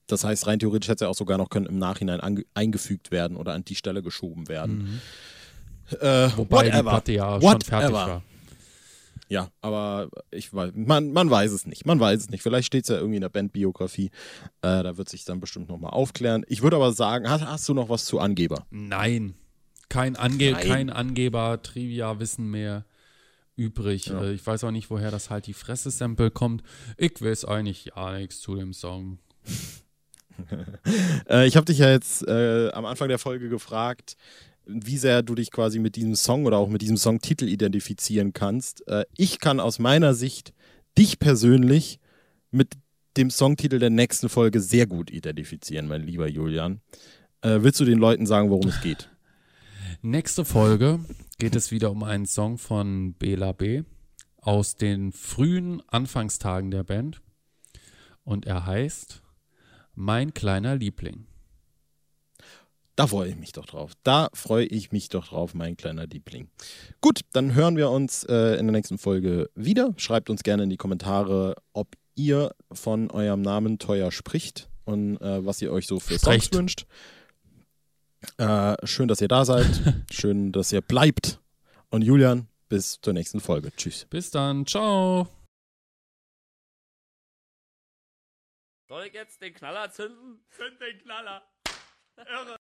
Das 0.09 0.23
heißt, 0.25 0.47
rein 0.47 0.59
theoretisch 0.61 0.89
hätte 0.89 1.05
es 1.05 1.07
ja 1.07 1.09
auch 1.09 1.17
sogar 1.17 1.37
noch 1.39 1.49
können 1.51 1.67
im 1.67 1.79
Nachhinein 1.79 2.21
ange- 2.21 2.47
eingefügt 2.55 3.11
werden 3.11 3.37
oder 3.37 3.55
an 3.55 3.65
die 3.65 3.75
Stelle 3.75 4.03
geschoben 4.03 4.49
werden. 4.49 5.01
Mhm. 5.91 5.97
Äh, 6.01 6.31
Wobei 6.37 6.65
die 6.65 6.73
whatever. 6.73 6.91
Platte 6.91 7.13
ja 7.13 7.41
schon 7.41 7.61
fertig 7.61 7.71
Whatever. 7.73 7.93
war. 7.93 8.23
Ja, 9.29 9.49
aber 9.61 10.09
ich 10.31 10.53
weiß, 10.55 10.71
man, 10.77 11.11
man 11.13 11.29
weiß 11.29 11.51
es 11.51 11.67
nicht. 11.67 11.85
Man 11.85 11.99
weiß 11.99 12.21
es 12.21 12.31
nicht. 12.31 12.43
Vielleicht 12.43 12.69
steht 12.69 12.85
es 12.85 12.91
ja 12.91 12.97
irgendwie 12.97 13.17
in 13.17 13.23
der 13.23 13.29
Bandbiografie. 13.29 14.11
Äh, 14.63 14.85
da 14.85 14.97
wird 14.97 15.09
sich 15.09 15.25
dann 15.25 15.41
bestimmt 15.41 15.69
nochmal 15.69 15.91
aufklären. 15.91 16.45
Ich 16.47 16.63
würde 16.63 16.77
aber 16.77 16.93
sagen, 16.93 17.29
hast, 17.29 17.45
hast 17.45 17.69
du 17.69 17.75
noch 17.75 17.89
was 17.89 18.05
zu 18.05 18.21
Angeber? 18.21 18.65
Nein. 18.71 19.35
Kein, 19.89 20.15
Ange 20.15 20.53
Nein. 20.53 20.69
kein 20.69 20.91
Angeber, 20.91 21.61
Trivia-Wissen 21.61 22.49
mehr 22.49 22.85
übrig. 23.57 24.07
Ja. 24.07 24.23
Äh, 24.23 24.33
ich 24.33 24.47
weiß 24.47 24.65
auch 24.65 24.71
nicht, 24.71 24.91
woher 24.91 25.11
das 25.11 25.31
halt 25.31 25.47
die 25.47 25.55
Fresse-Sample 25.55 26.31
kommt. 26.31 26.63
Ich 26.97 27.21
weiß 27.21 27.47
eigentlich 27.47 27.87
ja 27.97 28.17
nichts 28.17 28.41
zu 28.41 28.55
dem 28.55 28.73
Song. 28.73 29.19
Äh, 31.31 31.47
ich 31.47 31.57
habe 31.57 31.65
dich 31.65 31.79
ja 31.79 31.89
jetzt 31.89 32.23
äh, 32.29 32.69
am 32.73 32.85
Anfang 32.85 33.09
der 33.09 33.19
Folge 33.19 33.49
gefragt, 33.49 34.19
wie 34.67 34.99
sehr 34.99 35.23
du 35.23 35.35
dich 35.35 35.51
quasi 35.51 35.79
mit 35.79 35.97
diesem 35.97 36.15
Song 36.15 36.45
oder 36.45 36.59
auch 36.59 36.69
mit 36.69 36.83
diesem 36.83 36.99
Songtitel 36.99 37.49
identifizieren 37.49 38.35
kannst. 38.35 38.87
Äh, 38.87 39.07
ich 39.17 39.39
kann 39.39 39.61
aus 39.61 39.79
meiner 39.79 40.13
Sicht 40.13 40.53
dich 40.99 41.19
persönlich 41.19 42.01
mit 42.51 42.75
dem 43.17 43.31
Songtitel 43.31 43.79
der 43.79 43.89
nächsten 43.89 44.29
Folge 44.29 44.61
sehr 44.61 44.87
gut 44.87 45.11
identifizieren, 45.11 45.89
mein 45.89 46.03
lieber 46.03 46.29
Julian. 46.29 46.81
Äh, 47.41 47.61
willst 47.63 47.81
du 47.81 47.87
den 47.87 47.99
Leuten 47.99 48.27
sagen, 48.27 48.51
worum 48.51 48.69
es 48.69 48.81
geht? 48.83 49.09
Nächste 50.03 50.45
Folge 50.45 51.01
geht 51.39 51.55
es 51.55 51.71
wieder 51.71 51.91
um 51.91 52.03
einen 52.03 52.27
Song 52.27 52.59
von 52.59 53.15
Bela 53.15 53.53
B. 53.53 53.83
aus 54.41 54.77
den 54.77 55.13
frühen 55.13 55.83
Anfangstagen 55.89 56.71
der 56.71 56.85
Band. 56.85 57.21
Und 58.25 58.47
er 58.47 58.67
heißt 58.67 59.23
Mein 59.95 60.35
kleiner 60.35 60.77
Liebling. 60.77 61.27
Da 62.97 63.07
freue 63.07 63.29
ich 63.29 63.37
mich 63.37 63.53
doch 63.53 63.67
drauf. 63.67 63.93
Da 64.05 64.31
freue 64.33 64.65
ich 64.65 64.91
mich 64.91 65.11
doch 65.11 65.29
drauf, 65.29 65.53
mein 65.53 65.77
kleiner 65.77 66.07
Liebling. 66.07 66.49
Gut, 67.03 67.21
dann 67.33 67.55
hören 67.55 67.77
wir 67.77 67.91
uns 67.91 68.25
äh, 68.25 68.57
in 68.59 68.67
der 68.67 68.73
nächsten 68.73 68.97
Folge 68.97 69.51
wieder. 69.55 69.93
Schreibt 69.99 70.31
uns 70.31 70.43
gerne 70.43 70.63
in 70.63 70.71
die 70.71 70.79
Kommentare, 70.79 71.57
ob 71.75 71.89
ihr 72.15 72.55
von 72.73 73.11
eurem 73.11 73.43
Namen 73.43 73.79
teuer 73.79 74.11
spricht 74.11 74.71
und 74.87 75.21
äh, 75.21 75.45
was 75.45 75.61
ihr 75.61 75.73
euch 75.73 75.87
so 75.87 76.01
für 76.01 76.19
Songs 76.19 76.47
Sprecht. 76.47 76.55
wünscht. 76.55 76.87
Äh, 78.39 78.87
schön, 78.87 79.09
dass 79.09 79.21
ihr 79.21 79.29
da 79.29 79.45
seid. 79.45 79.67
schön, 80.13 80.53
dass 80.53 80.73
ihr 80.73 80.81
bleibt. 80.81 81.41
Und 81.91 82.03
Julian, 82.03 82.49
bis 82.69 83.01
zur 83.01 83.13
nächsten 83.13 83.41
Folge. 83.41 83.71
Tschüss. 83.77 84.07
Bis 84.07 84.31
dann. 84.31 84.67
Ciao. 84.67 85.29
Soll 88.89 89.07
ich 89.07 89.15
jetzt 89.15 89.41
den 89.43 89.55
Knaller 89.55 89.91
zünden? 89.91 90.45
Zünd 90.51 90.81
den 90.81 90.99
Knaller. 91.01 91.43
Irre. 92.17 92.57